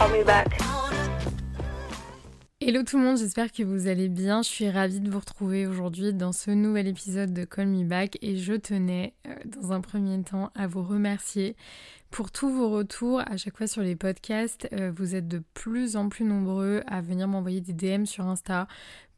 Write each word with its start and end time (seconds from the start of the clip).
Call 0.00 0.12
me 0.12 0.24
back. 0.24 0.58
Hello 2.58 2.82
tout 2.82 2.96
le 2.96 3.04
monde, 3.04 3.18
j'espère 3.18 3.52
que 3.52 3.62
vous 3.62 3.86
allez 3.86 4.08
bien. 4.08 4.40
Je 4.40 4.48
suis 4.48 4.70
ravie 4.70 5.00
de 5.00 5.10
vous 5.10 5.18
retrouver 5.18 5.66
aujourd'hui 5.66 6.14
dans 6.14 6.32
ce 6.32 6.50
nouvel 6.50 6.86
épisode 6.88 7.34
de 7.34 7.44
Call 7.44 7.66
Me 7.66 7.84
Back 7.84 8.16
et 8.22 8.38
je 8.38 8.54
tenais 8.54 9.12
euh, 9.26 9.34
dans 9.44 9.72
un 9.72 9.82
premier 9.82 10.22
temps 10.22 10.52
à 10.54 10.66
vous 10.66 10.82
remercier 10.82 11.54
pour 12.10 12.32
tous 12.32 12.48
vos 12.48 12.70
retours 12.70 13.20
à 13.20 13.36
chaque 13.36 13.58
fois 13.58 13.66
sur 13.66 13.82
les 13.82 13.94
podcasts. 13.94 14.68
Euh, 14.72 14.90
vous 14.90 15.14
êtes 15.14 15.28
de 15.28 15.42
plus 15.52 15.96
en 15.96 16.08
plus 16.08 16.24
nombreux 16.24 16.82
à 16.86 17.02
venir 17.02 17.28
m'envoyer 17.28 17.60
des 17.60 17.74
DM 17.74 18.06
sur 18.06 18.24
Insta 18.24 18.68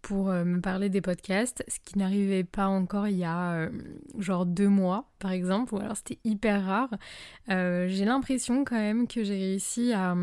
pour 0.03 0.31
euh, 0.31 0.45
me 0.45 0.61
parler 0.61 0.89
des 0.89 1.01
podcasts, 1.01 1.65
ce 1.69 1.79
qui 1.79 1.97
n'arrivait 1.97 2.45
pas 2.45 2.67
encore 2.67 3.07
il 3.07 3.17
y 3.17 3.25
a 3.25 3.53
euh, 3.53 3.71
genre 4.19 4.45
deux 4.45 4.69
mois 4.69 5.09
par 5.21 5.31
exemple, 5.31 5.75
ou 5.75 5.79
alors 5.79 5.97
c'était 5.97 6.19
hyper 6.25 6.65
rare. 6.65 6.91
Euh, 7.49 7.87
j'ai 7.89 8.05
l'impression 8.05 8.65
quand 8.65 8.77
même 8.77 9.07
que 9.07 9.23
j'ai 9.23 9.39
réussi 9.39 9.93
à, 9.93 10.15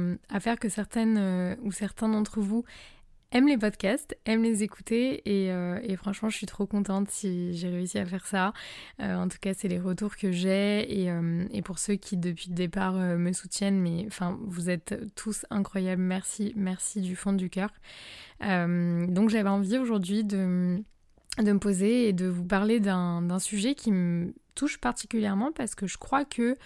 faire 0.41 0.59
que 0.59 0.67
certaines 0.67 1.57
ou 1.63 1.71
certains 1.71 2.09
d'entre 2.09 2.41
vous 2.41 2.65
aiment 3.31 3.47
les 3.47 3.57
podcasts, 3.57 4.17
aiment 4.25 4.43
les 4.43 4.63
écouter 4.63 5.21
et, 5.25 5.51
euh, 5.51 5.79
et 5.83 5.95
franchement 5.95 6.29
je 6.29 6.37
suis 6.37 6.47
trop 6.47 6.65
contente 6.65 7.09
si 7.09 7.53
j'ai 7.55 7.69
réussi 7.69 7.99
à 7.99 8.05
faire 8.05 8.25
ça. 8.25 8.53
Euh, 9.01 9.15
en 9.15 9.27
tout 9.27 9.37
cas 9.39 9.53
c'est 9.53 9.67
les 9.67 9.79
retours 9.79 10.15
que 10.15 10.31
j'ai 10.31 11.01
et, 11.01 11.11
euh, 11.11 11.45
et 11.51 11.61
pour 11.61 11.79
ceux 11.79 11.95
qui 11.95 12.17
depuis 12.17 12.49
le 12.49 12.55
départ 12.55 12.93
me 12.93 13.31
soutiennent, 13.31 13.79
mais 13.79 14.05
enfin 14.07 14.37
vous 14.41 14.69
êtes 14.69 14.95
tous 15.15 15.45
incroyables, 15.49 16.01
merci, 16.01 16.53
merci 16.55 17.01
du 17.01 17.15
fond 17.15 17.33
du 17.33 17.49
cœur. 17.49 17.69
Donc 18.41 19.29
j'avais 19.29 19.49
envie 19.49 19.77
aujourd'hui 19.77 20.23
de, 20.23 20.81
de 21.37 21.51
me 21.51 21.59
poser 21.59 22.07
et 22.07 22.13
de 22.13 22.25
vous 22.27 22.45
parler 22.45 22.79
d'un 22.79 23.39
sujet 23.39 23.75
qui 23.75 23.91
me 23.91 24.33
touche 24.55 24.79
particulièrement 24.79 25.51
parce 25.51 25.75
que 25.75 25.87
je 25.87 25.97
crois 25.97 26.25
que 26.25 26.57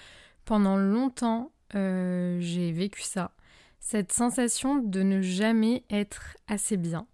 pendant 0.45 0.77
longtemps 0.77 1.51
j'ai 1.73 2.71
vécu 2.71 3.01
ça 3.01 3.31
cette 3.83 4.13
sensation 4.13 4.77
de 4.77 5.03
ne 5.03 5.21
jamais 5.21 5.83
être 5.89 6.37
assez 6.47 6.77
bien. 6.77 7.05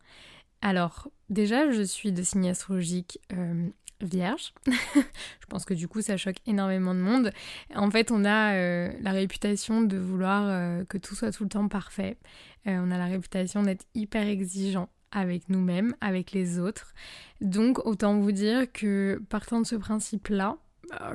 Alors, 0.62 1.10
déjà, 1.30 1.72
je 1.72 1.82
suis 1.82 2.12
de 2.12 2.22
signe 2.22 2.48
astrologique 2.48 3.20
euh, 3.34 3.68
vierge. 4.02 4.54
je 4.68 5.46
pense 5.50 5.66
que 5.66 5.74
du 5.74 5.88
coup, 5.88 6.02
ça 6.02 6.16
choque 6.16 6.38
énormément 6.46 6.94
de 6.94 7.00
monde. 7.00 7.32
En 7.74 7.90
fait, 7.90 8.12
on 8.12 8.24
a 8.24 8.54
euh, 8.54 8.94
la 9.02 9.12
réputation 9.12 9.82
de 9.82 9.98
vouloir 9.98 10.44
euh, 10.46 10.86
que 10.86 11.00
tout 11.00 11.16
soit 11.16 11.32
tout 11.32 11.44
le 11.44 11.50
temps 11.50 11.68
parfait. 11.68 12.18
On 12.66 12.92
a 12.92 13.00
la 13.00 13.08
réputation 13.08 13.64
d'être 13.64 13.86
hyper 13.96 14.28
exigeant 14.28 14.90
avec 15.12 15.50
nous-mêmes, 15.50 15.96
avec 16.02 16.34
les 16.34 16.60
autres. 16.60 16.94
Donc, 17.42 17.84
autant 17.84 18.20
vous 18.20 18.32
dire 18.32 18.72
que 18.72 19.20
partant 19.30 19.60
de 19.60 19.66
ce 19.66 19.76
principe-là, 19.76 20.58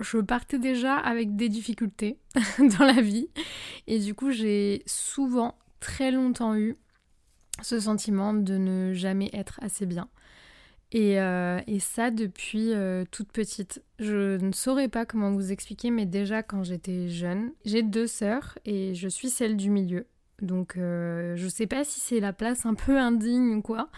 je 0.00 0.18
partais 0.18 0.58
déjà 0.58 0.96
avec 0.96 1.36
des 1.36 1.48
difficultés 1.48 2.18
dans 2.78 2.84
la 2.84 3.00
vie. 3.00 3.28
Et 3.86 3.98
du 3.98 4.14
coup, 4.14 4.30
j'ai 4.30 4.82
souvent, 4.86 5.56
très 5.80 6.10
longtemps 6.10 6.56
eu 6.56 6.76
ce 7.62 7.78
sentiment 7.78 8.34
de 8.34 8.56
ne 8.56 8.92
jamais 8.92 9.30
être 9.32 9.58
assez 9.62 9.86
bien. 9.86 10.08
Et, 10.92 11.20
euh, 11.20 11.60
ça 11.80 12.10
depuis 12.10 12.72
euh, 12.72 13.04
toute 13.10 13.32
petite. 13.32 13.82
Je 13.98 14.36
ne 14.38 14.52
saurais 14.52 14.88
pas 14.88 15.04
comment 15.04 15.32
vous 15.32 15.50
expliquer, 15.50 15.91
mais 15.91 16.06
déjà 16.06 16.42
quand 16.42 16.62
j'étais 16.62 17.08
jeune, 17.08 17.52
j'ai 17.64 17.82
deux 17.82 18.06
sœurs 18.06 18.58
et 18.64 18.94
je 18.94 19.08
suis 19.08 19.28
celle 19.28 19.56
du 19.56 19.70
milieu. 19.70 20.06
Donc 20.44 20.77
euh, 20.77 21.34
je 21.37 21.49
sais 21.49 21.66
pas 21.66 21.84
si 21.84 22.00
c'est 22.00 22.21
la 22.21 22.32
place 22.32 22.66
un 22.66 22.75
peu 22.75 22.99
indigne 22.99 23.56
ou 23.56 23.62
quoi, 23.62 23.88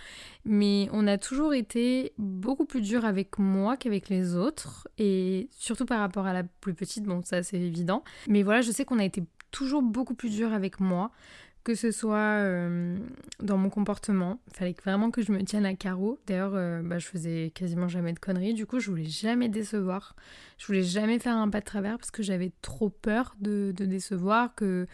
mais 0.45 0.89
on 0.93 1.07
a 1.07 1.19
toujours 1.19 1.55
été 1.55 2.13
beaucoup 2.19 2.65
plus 2.65 2.81
dur 2.81 3.05
avec 3.05 3.39
moi 3.39 3.77
qu'avec 3.77 4.09
les 4.09 4.37
autres, 4.37 4.89
et 4.99 5.49
surtout 5.51 5.87
par 5.87 6.01
rapport 6.01 6.27
à 6.27 6.33
la 6.33 6.45
plus 6.45 6.75
petite, 6.75 7.05
bon 7.05 7.23
ça 7.23 7.43
c'est 7.43 7.61
évident. 7.61 8.05
Mais 8.29 8.43
voilà, 8.43 8.63
je 8.63 8.71
sais 8.71 8.85
qu'on 8.85 8.99
a 8.99 9.05
été 9.05 9.23
toujours 9.51 9.83
beaucoup 9.83 10.15
plus 10.15 10.31
dur 10.31 10.53
avec 10.53 10.81
moi, 10.81 11.11
que 11.67 11.75
ce 11.75 11.91
soit 11.91 12.39
euh, 12.39 12.97
dans 13.43 13.57
mon 13.57 13.71
comportement, 13.71 14.39
il 14.47 14.57
fallait 14.57 14.77
vraiment 14.85 15.11
que 15.11 15.21
je 15.21 15.33
me 15.33 15.43
tienne 15.43 15.67
à 15.67 15.75
carreau. 15.75 16.17
D'ailleurs, 16.29 16.53
euh, 16.55 16.81
bah, 16.81 17.01
je 17.01 17.09
faisais 17.09 17.51
quasiment 17.57 17.89
jamais 17.89 18.13
de 18.13 18.21
conneries, 18.21 18.55
du 18.55 18.67
coup 18.67 18.79
je 18.79 18.89
voulais 18.89 19.09
jamais 19.09 19.49
décevoir, 19.49 20.15
je 20.59 20.67
voulais 20.69 20.85
jamais 20.85 21.19
faire 21.19 21.35
un 21.35 21.51
pas 21.51 21.59
de 21.59 21.65
travers 21.65 21.99
parce 21.99 22.13
que 22.13 22.23
j'avais 22.23 22.53
trop 22.63 22.89
peur 22.89 23.35
de, 23.41 23.73
décevoir, 23.77 24.55
que 24.55 24.87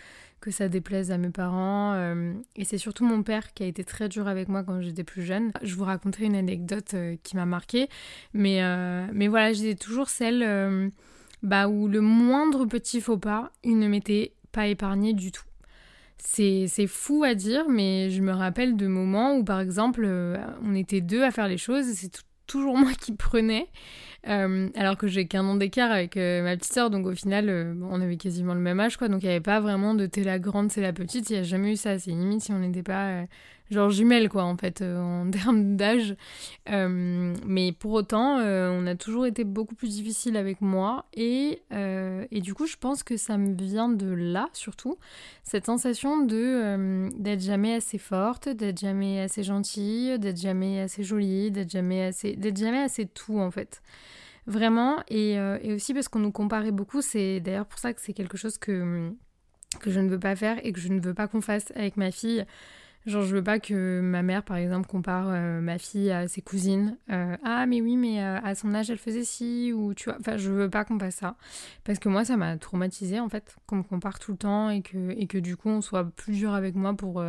ça 0.49 0.71
déplaise 0.71 1.11
à 1.11 1.19
mes 1.19 1.29
parents. 1.29 1.93
euh, 1.93 2.33
et 2.57 2.65
c'est 2.65 2.79
surtout 2.79 3.05
mon 3.05 3.23
père 3.23 3.53
qui 3.53 3.65
a 3.65 3.67
été 3.67 3.85
très 3.85 4.09
dur 4.09 4.27
avec 4.27 4.49
moi 4.49 4.63
quand 4.63 4.81
j'étais 4.81 5.05
plus 5.05 5.25
jeune. 5.25 5.53
Je 5.61 5.75
vous 5.75 5.85
raconterai 5.85 6.25
une 6.25 6.37
anecdote 6.37 6.95
qui 7.23 7.37
m'a 7.37 7.45
marquée. 7.45 7.91
Mais, 8.33 8.63
voilà, 9.29 9.53
j'étais 9.53 9.75
toujours 9.75 10.09
celle 10.09 10.91
bah, 11.43 11.69
où 11.69 11.87
le 11.87 12.01
moindre 12.01 12.65
petit 12.65 13.03
faux 13.03 13.19
pas, 13.19 13.53
il 13.63 13.79
ne 13.79 13.89
m'était 13.89 14.33
pas 14.53 14.69
épargné 14.69 15.13
du 15.13 15.33
tout. 15.33 15.45
C'est 16.25 16.87
fou 16.87 17.25
à 17.25 17.35
dire, 17.35 17.69
mais 17.69 18.11
je 18.11 18.23
me 18.23 18.33
rappelle 18.33 18.77
de 18.77 18.87
moments 18.87 19.35
où, 19.37 19.45
par 19.45 19.61
exemple, 19.61 20.03
euh, 20.05 20.37
on 20.63 20.75
était 20.75 21.01
deux 21.01 21.23
à 21.25 21.31
faire 21.31 21.49
les 21.49 21.59
choses 21.59 21.89
et 21.89 21.95
c'est 21.95 22.09
tou- 22.11 22.23
toujours 22.47 22.77
moi 22.79 22.93
qui 22.93 23.13
prenais. 23.13 23.67
Euh, 24.29 24.69
alors 24.77 24.97
que 24.97 25.09
j'ai 25.09 25.27
qu'un 25.27 25.45
an 25.45 25.57
d'écart 25.57 25.91
avec 25.91 26.17
euh, 26.17 26.43
ma 26.43 26.57
petite 26.57 26.73
sœur, 26.73 26.91
donc 26.91 27.07
au 27.07 27.15
final, 27.15 27.49
euh, 27.49 27.75
on 27.91 28.01
avait 28.01 28.17
quasiment 28.17 28.55
le 28.55 28.61
même 28.61 28.79
âge, 28.79 28.97
quoi. 28.97 29.09
Donc 29.09 29.23
il 29.23 29.27
n'y 29.27 29.33
avait 29.33 29.41
pas 29.41 29.61
vraiment 29.61 29.95
de 29.95 30.07
t'es 30.07 30.23
la 30.23 30.39
grande, 30.39 30.71
c'est 30.71 30.81
la 30.81 30.93
petite. 30.93 31.29
Il 31.31 31.35
n'y 31.35 31.39
a 31.41 31.43
jamais 31.43 31.73
eu 31.73 31.77
ça. 31.77 31.99
C'est 31.99 32.11
limite 32.11 32.43
si 32.43 32.53
on 32.53 32.61
n'était 32.61 32.85
pas 32.85 33.25
genre 33.71 33.91
jumelles, 33.91 34.29
quoi, 34.29 34.45
en 34.45 34.57
fait, 34.57 34.83
en 34.83 35.29
termes 35.33 35.77
d'âge. 35.77 36.15
Mais 36.69 37.73
pour 37.73 37.93
autant, 37.93 38.37
on 38.39 38.87
a 38.87 38.95
toujours 38.95 39.27
été 39.27 39.45
beaucoup 39.45 39.75
plus 39.75 39.89
difficile 39.89 40.37
avec 40.37 40.61
moi. 40.61 41.07
Et, 41.15 41.63
et 41.73 42.41
du 42.41 42.55
coup, 42.55 42.67
je 42.67 42.77
pense 42.77 43.03
que 43.03 43.17
ça 43.17 43.39
me 43.39 43.55
vient 43.55 43.89
de 43.89 44.13
là, 44.13 44.49
surtout. 44.53 44.99
Cette 45.43 45.67
sensation 45.67 46.25
de 46.25 47.09
d'être 47.17 47.41
jamais 47.41 47.75
assez 47.75 47.99
forte, 47.99 48.49
d'être 48.49 48.79
jamais 48.79 49.21
assez 49.21 49.43
gentille, 49.43 50.19
d'être 50.19 50.41
jamais 50.41 50.81
assez 50.81 51.03
jolie, 51.03 51.51
d'être 51.51 51.71
jamais 51.71 52.05
assez, 52.05 52.37
d'être 52.37 52.59
jamais 52.59 52.83
assez 52.83 53.07
tout, 53.07 53.41
en 53.41 53.51
fait. 53.51 53.83
Vraiment, 54.47 55.03
et, 55.09 55.39
euh, 55.39 55.59
et 55.63 55.73
aussi 55.73 55.95
parce 55.95 56.09
qu'on 56.09 56.19
nous 56.19 56.33
comparait 56.33 56.73
beaucoup, 56.73 57.01
c'est 57.01 57.41
d'ailleurs 57.41 57.67
pour 57.67 57.79
ça 57.79 57.93
que 57.93 58.01
c'est 58.01 58.13
quelque 58.13 58.37
chose 58.37 58.59
que, 58.59 59.13
que 59.81 59.91
je 59.91 60.01
ne 60.01 60.09
veux 60.09 60.19
pas 60.19 60.35
faire 60.35 60.59
et 60.65 60.73
que 60.73 60.81
je 60.81 60.89
ne 60.89 61.01
veux 61.01 61.15
pas 61.15 61.29
qu'on 61.29 61.41
fasse 61.41 61.73
avec 61.77 61.97
ma 61.97 62.11
fille. 62.11 62.45
Genre, 63.05 63.23
je 63.23 63.35
veux 63.35 63.43
pas 63.43 63.59
que 63.59 64.01
ma 64.01 64.23
mère, 64.23 64.45
par 64.45 64.57
exemple, 64.57 64.87
compare 64.87 65.27
euh, 65.29 65.61
ma 65.61 65.77
fille 65.79 66.13
à 66.13 66.29
ses 66.29 66.41
cousines. 66.41 66.97
Euh, 67.11 67.37
ah, 67.43 67.67
mais 67.67 67.81
oui, 67.81 67.97
mais 67.97 68.21
à 68.21 68.55
son 68.55 68.75
âge, 68.75 68.91
elle 68.91 68.99
faisait 68.99 69.25
ci, 69.25 69.73
ou 69.73 69.93
tu 69.93 70.09
vois. 70.09 70.19
Enfin, 70.21 70.37
je 70.37 70.51
veux 70.51 70.71
pas 70.71 70.85
qu'on 70.85 71.01
fasse 71.01 71.17
ça. 71.17 71.37
Parce 71.83 71.99
que 71.99 72.09
moi, 72.09 72.25
ça 72.25 72.37
m'a 72.37 72.57
traumatisée, 72.59 73.19
en 73.19 73.29
fait, 73.29 73.57
qu'on 73.67 73.77
me 73.77 73.83
compare 73.83 74.21
tout 74.21 74.31
le 74.33 74.39
temps 74.39 74.71
et 74.71 74.83
que, 74.83 75.11
et 75.19 75.27
que 75.27 75.39
du 75.39 75.57
coup, 75.57 75.69
on 75.69 75.81
soit 75.81 76.05
plus 76.05 76.35
dur 76.35 76.55
avec 76.55 76.77
moi 76.77 76.95
pour, 76.95 77.25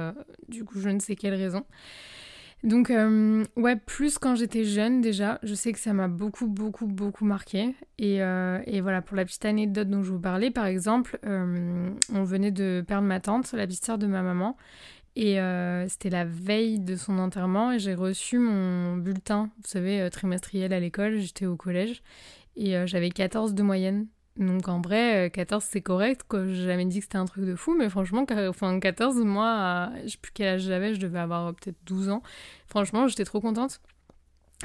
du 0.48 0.63
coup, 0.63 0.80
je 0.80 0.89
ne 0.89 1.00
sais 1.00 1.16
quelle 1.16 1.33
raison. 1.33 1.66
Donc, 2.63 2.89
euh, 2.92 3.44
ouais, 3.57 3.75
plus 3.75 4.18
quand 4.18 4.36
j'étais 4.36 4.63
jeune 4.63 5.01
déjà, 5.01 5.38
je 5.44 5.54
sais 5.54 5.74
que 5.74 5.80
ça 5.80 5.92
m'a 5.92 6.07
beaucoup, 6.07 6.48
beaucoup, 6.48 6.88
beaucoup 6.88 7.25
marqué. 7.25 7.75
Et, 7.98 8.24
euh, 8.24 8.60
et 8.65 8.80
voilà, 8.80 9.01
pour 9.01 9.18
la 9.18 9.25
petite 9.25 9.44
anecdote 9.44 9.89
dont 9.89 10.01
je 10.01 10.12
vous 10.13 10.19
parlais, 10.19 10.50
par 10.50 10.65
exemple, 10.65 11.19
euh, 11.25 11.89
on 12.13 12.24
venait 12.24 12.51
de 12.51 12.81
perdre 12.88 13.06
ma 13.06 13.19
tante, 13.19 13.51
la 13.51 13.68
petite 13.68 13.83
sœur 13.86 13.98
de 13.98 14.07
ma 14.07 14.21
maman. 14.21 14.56
Et 15.15 15.38
c'était 15.89 16.10
la 16.10 16.25
veille 16.25 16.80
de 16.80 16.95
son 16.95 17.19
enterrement 17.19 17.71
et 17.71 17.77
j'ai 17.77 17.94
reçu 17.94 18.39
mon 18.39 18.98
bulletin, 18.98 19.51
vous 19.57 19.68
savez, 19.69 20.09
trimestriel 20.12 20.74
à 20.74 20.80
l'école, 20.80 21.19
j'étais 21.19 21.45
au 21.45 21.56
collège. 21.56 22.01
Et 22.56 22.75
j'avais 22.88 23.12
14 23.12 23.54
de 23.54 23.62
moyenne. 23.62 24.07
Donc 24.38 24.68
en 24.68 24.81
vrai, 24.81 25.27
euh, 25.27 25.30
14 25.30 25.63
c'est 25.63 25.81
correct, 25.81 26.24
quoi. 26.27 26.47
J'ai 26.47 26.63
jamais 26.65 26.85
dit 26.85 27.00
que 27.00 27.06
c'était 27.06 27.18
un 27.18 27.25
truc 27.25 27.45
de 27.45 27.56
fou, 27.56 27.75
mais 27.77 27.88
franchement, 27.89 28.25
enfin, 28.50 28.80
14, 28.80 29.18
moi, 29.24 29.45
à- 29.47 29.91
je 30.03 30.09
sais 30.09 30.18
plus 30.19 30.31
quel 30.33 30.47
âge 30.56 30.62
j'avais, 30.62 30.95
je 30.95 31.00
devais 31.00 31.19
avoir 31.19 31.47
euh, 31.47 31.51
peut-être 31.53 31.77
12 31.85 32.09
ans. 32.09 32.24
Franchement, 32.68 33.07
j'étais 33.07 33.25
trop 33.25 33.41
contente. 33.41 33.80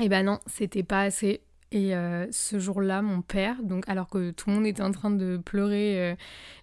Et 0.01 0.09
ben 0.09 0.25
non, 0.25 0.39
c'était 0.47 0.83
pas 0.85 1.03
assez. 1.03 1.43
Et 1.73 1.95
euh, 1.95 2.27
ce 2.31 2.59
jour-là, 2.59 3.03
mon 3.03 3.21
père, 3.23 3.63
donc 3.63 3.87
alors 3.89 4.09
que 4.09 4.31
tout 4.31 4.49
le 4.51 4.57
monde 4.57 4.67
était 4.67 4.83
en 4.83 4.91
train 4.93 5.11
de 5.11 5.37
pleurer 5.37 6.13
euh, 6.13 6.17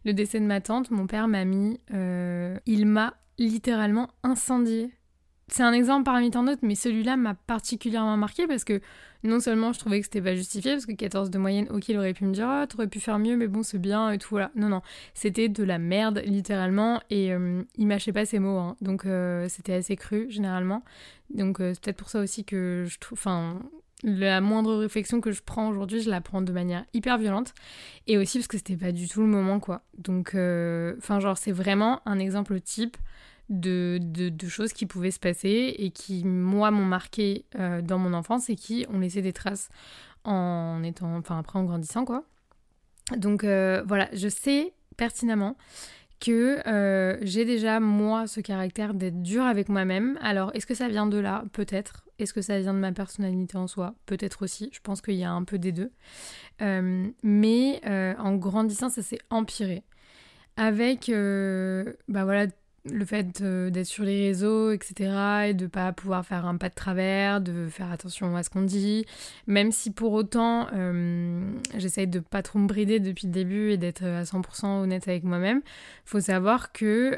le 0.06 0.14
décès 0.14 0.40
de 0.40 0.46
ma 0.46 0.62
tante, 0.62 0.90
mon 0.92 1.06
père 1.08 1.28
m'a 1.28 1.46
mis, 1.46 1.80
euh, 1.94 2.58
il 2.66 2.88
m'a 2.88 3.14
littéralement 3.38 4.10
incendié. 4.24 4.92
C'est 5.48 5.64
un 5.64 5.74
exemple 5.74 6.04
parmi 6.04 6.32
tant 6.32 6.44
d'autres, 6.44 6.62
mais 6.64 6.76
celui-là 6.76 7.18
m'a 7.18 7.36
particulièrement 7.36 8.18
marqué 8.18 8.48
parce 8.48 8.64
que 8.64 8.82
non 9.24 9.40
seulement 9.40 9.74
je 9.74 9.80
trouvais 9.80 10.00
que 10.00 10.06
c'était 10.06 10.22
pas 10.22 10.36
justifié, 10.36 10.72
parce 10.72 10.86
que 10.86 10.94
14 10.94 11.30
de 11.30 11.38
moyenne, 11.38 11.68
ok, 11.70 11.88
il 11.90 11.98
aurait 11.98 12.14
pu 12.14 12.26
me 12.26 12.34
dire, 12.34 12.48
oh, 12.50 12.66
t'aurais 12.66 12.88
pu 12.88 13.00
faire 13.00 13.20
mieux, 13.20 13.36
mais 13.38 13.48
bon, 13.48 13.62
c'est 13.62 13.80
bien 13.80 14.12
et 14.12 14.18
tout, 14.18 14.30
voilà. 14.32 14.52
Non, 14.56 14.70
non, 14.70 14.82
c'était 15.14 15.50
de 15.50 15.64
la 15.64 15.78
merde, 15.78 16.22
littéralement, 16.26 17.02
et 17.10 17.32
il 17.78 17.88
mâchait 17.88 18.12
pas 18.14 18.26
ses 18.26 18.40
mots, 18.40 18.58
hein. 18.58 18.76
donc 18.82 19.06
c'était 19.48 19.74
assez 19.74 19.96
cru, 19.96 20.28
généralement. 20.30 20.84
Donc 21.32 21.58
c'est 21.60 21.80
peut-être 21.80 21.98
pour 21.98 22.10
ça 22.10 22.22
aussi 22.22 22.44
que 22.44 22.86
je 22.88 23.00
trouve, 23.00 23.18
enfin, 23.18 23.60
la 24.06 24.42
moindre 24.42 24.76
réflexion 24.76 25.20
que 25.20 25.32
je 25.32 25.42
prends 25.42 25.70
aujourd'hui, 25.70 26.02
je 26.02 26.10
la 26.10 26.22
prends 26.22 26.42
de 26.42 26.52
manière 26.52 26.86
hyper 26.94 27.18
violente. 27.18 27.54
Et 28.08 28.18
aussi 28.18 28.38
parce 28.38 28.48
que 28.48 28.58
c'était 28.58 28.78
pas 28.78 28.92
du 28.92 29.08
tout 29.08 29.22
le 29.22 29.28
moment, 29.28 29.60
quoi. 29.60 29.84
Donc, 29.98 30.36
euh, 30.36 30.96
enfin, 30.98 31.20
genre, 31.20 31.38
c'est 31.38 31.52
vraiment 31.52 32.02
un 32.06 32.20
exemple 32.20 32.60
type 32.62 32.98
de, 33.50 34.00
choses 34.48 34.74
qui 34.74 34.86
pouvaient 34.86 35.12
se 35.12 35.20
passer 35.20 35.76
et 35.78 35.92
qui, 35.92 36.24
moi, 36.26 36.72
m'ont 36.72 36.86
marqué 36.86 37.46
euh, 37.56 37.82
dans 37.82 37.98
mon 37.98 38.14
enfance 38.14 38.50
et 38.50 38.56
qui 38.56 38.86
ont 38.90 39.00
laissé 39.00 39.22
des 39.22 39.34
traces 39.34 39.70
en 40.24 40.82
étant, 40.84 41.16
enfin, 41.18 41.40
après 41.40 41.60
en 41.60 41.64
grandissant, 41.64 42.06
quoi. 42.06 42.24
Donc, 43.18 43.44
euh, 43.44 43.84
voilà, 43.86 44.10
je 44.14 44.28
sais 44.28 44.74
pertinemment 44.98 45.58
que 46.20 46.62
j'ai 47.22 47.46
déjà, 47.46 47.80
moi, 47.80 48.26
ce 48.26 48.40
caractère 48.40 48.94
d'être 48.94 49.22
dur 49.22 49.44
avec 49.44 49.70
moi-même. 49.70 50.18
Alors, 50.22 50.50
est-ce 50.56 50.66
que 50.66 50.74
ça 50.74 50.88
vient 50.88 51.06
de 51.06 51.18
là? 51.18 51.44
Peut-être. 51.52 52.06
Est-ce 52.18 52.34
que 52.34 52.42
ça 52.42 52.60
vient 52.60 52.74
de 52.74 52.80
ma 52.80 52.94
personnalité 52.94 53.58
en 53.58 53.68
soi? 53.68 53.94
Peut-être 54.06 54.44
aussi. 54.44 54.70
Je 54.72 54.80
pense 54.80 55.02
qu'il 55.02 55.16
y 55.16 55.24
a 55.24 55.32
un 55.32 55.44
peu 55.44 55.60
des 55.60 55.72
deux. 55.72 55.92
Euh, 56.62 57.08
mais 57.24 57.82
euh, 57.86 58.14
en 58.18 58.36
grandissant, 58.36 58.90
ça 58.90 59.02
s'est 59.02 59.20
empiré. 59.30 59.84
Avec 60.58 61.10
euh, 61.10 61.94
bah 62.08 62.24
voilà, 62.24 62.48
le 62.92 63.06
fait 63.06 63.42
d'être 63.42 63.86
sur 63.86 64.04
les 64.04 64.28
réseaux, 64.28 64.72
etc. 64.72 65.50
Et 65.50 65.54
de 65.54 65.68
pas 65.68 65.92
pouvoir 65.92 66.26
faire 66.26 66.46
un 66.46 66.58
pas 66.58 66.70
de 66.70 66.76
travers, 66.76 67.42
de 67.42 67.68
faire 67.70 67.92
attention 67.92 68.36
à 68.36 68.44
ce 68.44 68.50
qu'on 68.50 68.62
dit. 68.62 69.06
Même 69.48 69.72
si 69.72 69.92
pour 69.92 70.14
autant, 70.14 70.68
j'essaye 71.78 72.08
de 72.08 72.20
pas 72.20 72.42
trop 72.42 72.60
me 72.60 72.68
brider 72.68 73.00
depuis 73.00 73.28
le 73.28 73.34
début 73.34 73.72
et 73.72 73.78
d'être 73.78 74.04
à 74.04 74.24
100% 74.24 74.84
honnête 74.84 75.08
avec 75.08 75.24
moi-même. 75.24 75.62
Faut 76.06 76.20
savoir 76.20 76.72
que 76.72 77.18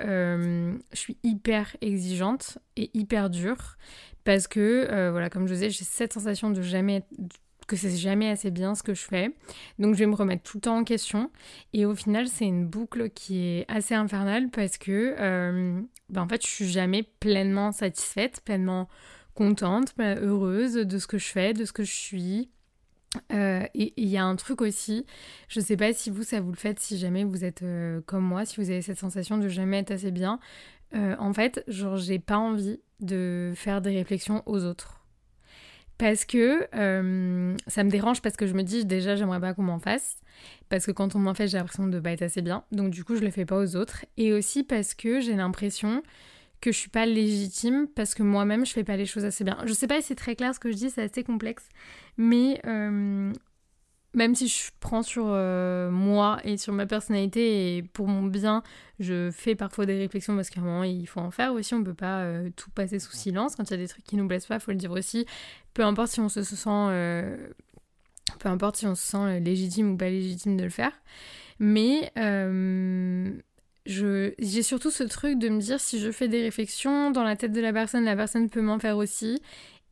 je 0.91 0.97
suis 0.97 1.17
hyper 1.23 1.75
exigeante 1.81 2.57
et 2.75 2.89
hyper 2.93 3.29
dure 3.29 3.77
parce 4.27 4.49
que, 4.49 4.87
euh, 4.91 5.09
voilà, 5.09 5.29
comme 5.29 5.47
je 5.47 5.53
disais, 5.53 5.69
j'ai 5.69 5.85
cette 5.85 6.11
sensation 6.11 6.49
de 6.49 6.61
jamais 6.61 7.05
que 7.67 7.75
c'est 7.75 7.95
jamais 7.95 8.29
assez 8.29 8.49
bien 8.49 8.73
ce 8.73 8.81
que 8.81 8.93
je 8.93 9.03
fais. 9.03 9.35
Donc 9.77 9.93
je 9.93 9.99
vais 9.99 10.05
me 10.07 10.15
remettre 10.15 10.43
tout 10.43 10.57
le 10.57 10.61
temps 10.61 10.77
en 10.77 10.83
question. 10.83 11.29
Et 11.73 11.85
au 11.85 11.93
final, 11.93 12.27
c'est 12.27 12.45
une 12.45 12.65
boucle 12.65 13.09
qui 13.09 13.39
est 13.39 13.65
assez 13.67 13.93
infernale 13.93 14.49
parce 14.49 14.77
que, 14.77 15.15
euh, 15.19 15.81
ben, 16.09 16.21
en 16.21 16.27
fait, 16.27 16.41
je 16.41 16.47
suis 16.47 16.67
jamais 16.67 17.03
pleinement 17.03 17.71
satisfaite, 17.71 18.41
pleinement 18.43 18.87
contente, 19.35 19.93
heureuse 19.99 20.73
de 20.73 20.97
ce 20.97 21.05
que 21.05 21.17
je 21.17 21.27
fais, 21.27 21.53
de 21.53 21.65
ce 21.65 21.73
que 21.73 21.83
je 21.83 21.93
suis. 21.93 22.49
Euh, 23.33 23.63
et 23.73 23.93
il 23.97 24.07
y 24.07 24.17
a 24.17 24.25
un 24.25 24.35
truc 24.35 24.61
aussi, 24.61 25.05
je 25.47 25.59
sais 25.59 25.77
pas 25.77 25.93
si 25.93 26.09
vous 26.09 26.23
ça 26.23 26.39
vous 26.41 26.51
le 26.51 26.57
faites, 26.57 26.79
si 26.79 26.97
jamais 26.97 27.23
vous 27.23 27.45
êtes 27.45 27.63
comme 28.05 28.23
moi, 28.23 28.45
si 28.45 28.57
vous 28.61 28.69
avez 28.69 28.81
cette 28.81 28.99
sensation 28.99 29.37
de 29.37 29.47
jamais 29.47 29.79
être 29.79 29.91
assez 29.91 30.11
bien. 30.11 30.39
en 30.93 31.33
fait, 31.33 31.63
genre 31.67 31.97
j'ai 31.97 32.19
pas 32.19 32.37
envie 32.37 32.79
de 32.99 33.53
faire 33.55 33.81
des 33.81 33.91
réflexions 33.91 34.43
aux 34.45 34.63
autres. 34.63 34.96
Parce 35.97 36.25
que 36.25 36.67
euh, 36.75 37.55
ça 37.65 37.83
me 37.83 37.89
dérange 37.89 38.21
parce 38.21 38.35
que 38.35 38.45
je 38.45 38.53
me 38.53 38.61
dis 38.61 38.85
déjà 38.85 39.15
j'aimerais 39.15 39.39
pas 39.39 39.53
qu'on 39.53 39.63
m'en 39.63 39.79
fasse. 39.79 40.17
Parce 40.69 40.85
que 40.85 40.91
quand 40.91 41.15
on 41.15 41.19
m'en 41.19 41.33
fait 41.33 41.47
j'ai 41.47 41.57
l'impression 41.57 41.87
de 41.87 41.99
pas 41.99 42.11
être 42.11 42.21
assez 42.21 42.41
bien. 42.41 42.63
Donc 42.71 42.91
du 42.91 43.03
coup 43.03 43.15
je 43.15 43.21
le 43.21 43.31
fais 43.31 43.45
pas 43.45 43.57
aux 43.57 43.75
autres. 43.75 44.05
Et 44.17 44.33
aussi 44.33 44.63
parce 44.63 44.93
que 44.93 45.19
j'ai 45.19 45.35
l'impression 45.35 46.03
que 46.61 46.71
je 46.71 46.77
suis 46.77 46.89
pas 46.89 47.05
légitime 47.05 47.87
parce 47.95 48.15
que 48.15 48.23
moi-même 48.23 48.65
je 48.65 48.73
fais 48.73 48.83
pas 48.83 48.97
les 48.97 49.05
choses 49.05 49.25
assez 49.25 49.43
bien. 49.43 49.57
Je 49.65 49.73
sais 49.73 49.87
pas 49.87 50.01
si 50.01 50.07
c'est 50.07 50.15
très 50.15 50.35
clair 50.35 50.53
ce 50.53 50.59
que 50.59 50.71
je 50.71 50.77
dis, 50.77 50.89
c'est 50.89 51.03
assez 51.03 51.23
complexe. 51.23 51.67
Mais 52.17 52.61
euh, 52.65 53.31
même 54.17 54.33
si 54.33 54.47
je 54.47 54.71
prends 54.79 55.03
sur 55.03 55.25
euh, 55.27 55.91
moi 55.91 56.39
et 56.43 56.57
sur 56.57 56.73
ma 56.73 56.87
personnalité 56.87 57.77
et 57.77 57.83
pour 57.83 58.07
mon 58.07 58.23
bien, 58.23 58.63
je 58.99 59.29
fais 59.29 59.53
parfois 59.53 59.85
des 59.85 59.95
réflexions 59.95 60.35
parce 60.35 60.49
qu'à 60.49 60.59
un 60.59 60.63
moment 60.63 60.83
il 60.83 61.07
faut 61.07 61.19
en 61.19 61.29
faire 61.29 61.53
aussi, 61.53 61.75
on 61.75 61.83
peut 61.83 61.93
pas 61.93 62.21
euh, 62.21 62.49
tout 62.55 62.71
passer 62.71 62.97
sous 62.97 63.11
silence. 63.11 63.55
Quand 63.55 63.63
il 63.65 63.71
y 63.71 63.73
a 63.75 63.77
des 63.77 63.87
trucs 63.87 64.03
qui 64.03 64.15
nous 64.15 64.27
blessent 64.27 64.47
pas, 64.47 64.59
faut 64.59 64.71
le 64.71 64.77
dire 64.77 64.91
aussi. 64.91 65.27
Peu 65.75 65.83
importe 65.83 66.13
si 66.13 66.19
on 66.19 66.29
se 66.29 66.41
sent, 66.41 66.67
euh, 66.67 67.37
peu 68.39 68.49
importe 68.49 68.77
si 68.77 68.87
on 68.87 68.95
se 68.95 69.03
sent 69.03 69.39
légitime 69.39 69.91
ou 69.91 69.97
pas 69.97 70.09
légitime 70.09 70.57
de 70.57 70.63
le 70.63 70.71
faire. 70.71 70.93
Mais 71.59 72.11
j'ai 73.85 74.63
surtout 74.63 74.89
ce 74.89 75.03
truc 75.03 75.37
de 75.37 75.47
me 75.49 75.59
dire 75.59 75.79
si 75.79 75.99
je 75.99 76.11
fais 76.11 76.27
des 76.27 76.41
réflexions 76.41 77.11
dans 77.11 77.23
la 77.23 77.35
tête 77.35 77.51
de 77.51 77.61
la 77.61 77.71
personne, 77.71 78.03
la 78.03 78.15
personne 78.15 78.49
peut 78.49 78.61
m'en 78.61 78.79
faire 78.79 78.97
aussi. 78.97 79.39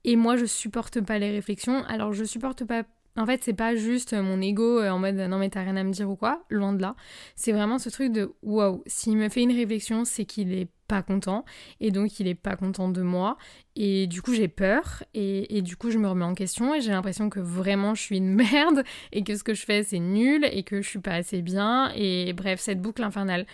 Et 0.04 0.16
moi, 0.16 0.36
je 0.36 0.45
supporte 0.45 1.00
pas 1.01 1.19
les 1.19 1.30
réflexions. 1.30 1.83
Alors, 1.86 2.13
je 2.13 2.24
supporte 2.24 2.63
pas 2.63 2.83
en 3.17 3.25
fait, 3.25 3.44
c'est 3.44 3.53
pas 3.53 3.75
juste 3.75 4.13
mon 4.13 4.41
ego 4.41 4.79
euh, 4.79 4.89
en 4.89 5.00
mode 5.00 5.15
non 5.15 5.38
mais 5.39 5.50
t'as 5.50 5.63
rien 5.63 5.77
à 5.77 5.83
me 5.83 5.91
dire 5.91 6.09
ou 6.09 6.15
quoi, 6.15 6.44
loin 6.50 6.73
de 6.73 6.81
là. 6.81 6.95
C'est 7.35 7.51
vraiment 7.53 7.79
ce 7.79 7.89
truc 7.89 8.12
de 8.12 8.33
wow, 8.44 8.83
s'il 8.88 9.17
me 9.17 9.29
fait 9.29 9.41
une 9.41 9.56
réflexion, 9.56 10.03
c'est 10.06 10.25
qu'il 10.25 10.53
est 10.53 10.69
pas 10.88 11.01
content 11.01 11.45
et 11.79 11.91
donc 11.91 12.19
il 12.19 12.27
est 12.27 12.35
pas 12.35 12.56
content 12.56 12.89
de 12.89 13.01
moi 13.01 13.38
et 13.75 14.06
du 14.06 14.21
coup 14.21 14.33
j'ai 14.33 14.47
peur 14.47 15.03
et, 15.15 15.63
du 15.63 15.75
coup 15.77 15.89
je 15.89 15.97
me 15.97 16.07
remets 16.07 16.25
en 16.25 16.35
question 16.35 16.75
et 16.75 16.81
j'ai 16.81 16.91
l'impression 16.91 17.29
que 17.29 17.39
vraiment 17.39 17.95
je 17.95 18.01
suis 18.01 18.17
une 18.17 18.35
merde 18.35 18.83
et 19.12 19.23
que 19.23 19.35
ce 19.35 19.44
que 19.44 19.56
je 19.56 19.65
fais 19.65 19.81
c'est 19.81 20.00
nul 20.00 20.47
et 20.51 20.61
que 20.61 20.83
je 20.83 20.88
suis 20.88 21.00
pas 21.00 21.13
assez 21.13 21.41
bien 21.41 21.91
et 21.95 22.33
bref 22.33 22.59
cette 22.59 22.81
boucle 22.81 23.03
infernale. 23.03 23.47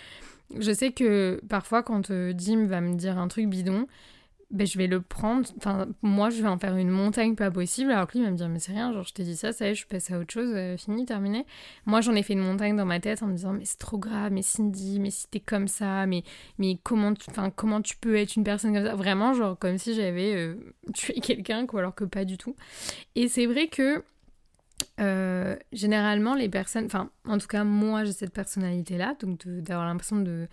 Je 0.59 0.73
sais 0.73 0.91
que 0.91 1.39
parfois 1.47 1.83
quand 1.83 2.11
euh, 2.11 2.33
Dim 2.33 2.65
va 2.65 2.81
me 2.81 2.95
dire 2.95 3.17
un 3.17 3.29
truc 3.29 3.47
bidon, 3.47 3.87
ben, 4.51 4.67
je 4.67 4.77
vais 4.77 4.87
le 4.87 5.01
prendre, 5.01 5.47
enfin, 5.57 5.87
moi, 6.01 6.29
je 6.29 6.41
vais 6.41 6.47
en 6.47 6.59
faire 6.59 6.75
une 6.75 6.89
montagne 6.89 7.35
pas 7.35 7.49
possible, 7.49 7.91
alors 7.91 8.07
que 8.07 8.13
lui, 8.13 8.19
il 8.19 8.25
va 8.25 8.31
me 8.31 8.37
dire, 8.37 8.49
mais 8.49 8.59
c'est 8.59 8.73
rien, 8.73 8.91
genre, 8.91 9.03
je 9.03 9.13
t'ai 9.13 9.23
dit 9.23 9.35
ça, 9.35 9.53
ça 9.53 9.67
y 9.67 9.71
est, 9.71 9.75
je 9.75 9.87
passe 9.87 10.11
à 10.11 10.19
autre 10.19 10.33
chose, 10.33 10.51
euh, 10.53 10.77
fini, 10.77 11.05
terminé. 11.05 11.45
Moi, 11.85 12.01
j'en 12.01 12.13
ai 12.15 12.23
fait 12.23 12.33
une 12.33 12.39
montagne 12.39 12.75
dans 12.75 12.85
ma 12.85 12.99
tête 12.99 13.23
en 13.23 13.27
me 13.27 13.33
disant, 13.33 13.53
mais 13.53 13.65
c'est 13.65 13.79
trop 13.79 13.97
grave, 13.97 14.31
mais 14.31 14.41
Cindy, 14.41 14.99
mais 14.99 15.09
si 15.09 15.27
t'es 15.27 15.39
comme 15.39 15.67
ça, 15.67 16.05
mais, 16.05 16.23
mais 16.57 16.77
comment, 16.83 17.13
tu, 17.13 17.31
comment 17.55 17.81
tu 17.81 17.95
peux 17.97 18.15
être 18.17 18.35
une 18.35 18.43
personne 18.43 18.73
comme 18.73 18.85
ça? 18.85 18.95
Vraiment, 18.95 19.33
genre, 19.33 19.57
comme 19.57 19.77
si 19.77 19.95
j'avais 19.95 20.35
euh, 20.35 20.55
tué 20.93 21.13
quelqu'un, 21.21 21.65
quoi, 21.65 21.79
alors 21.79 21.95
que 21.95 22.03
pas 22.03 22.25
du 22.25 22.37
tout. 22.37 22.55
Et 23.15 23.27
c'est 23.27 23.45
vrai 23.45 23.67
que 23.67 24.03
euh, 24.99 25.55
généralement, 25.71 26.35
les 26.35 26.49
personnes, 26.49 26.85
enfin, 26.85 27.09
en 27.27 27.37
tout 27.37 27.47
cas, 27.47 27.63
moi, 27.63 28.03
j'ai 28.03 28.11
cette 28.11 28.33
personnalité-là, 28.33 29.15
donc 29.19 29.47
d'avoir 29.47 29.85
l'impression 29.85 30.17
de, 30.17 30.47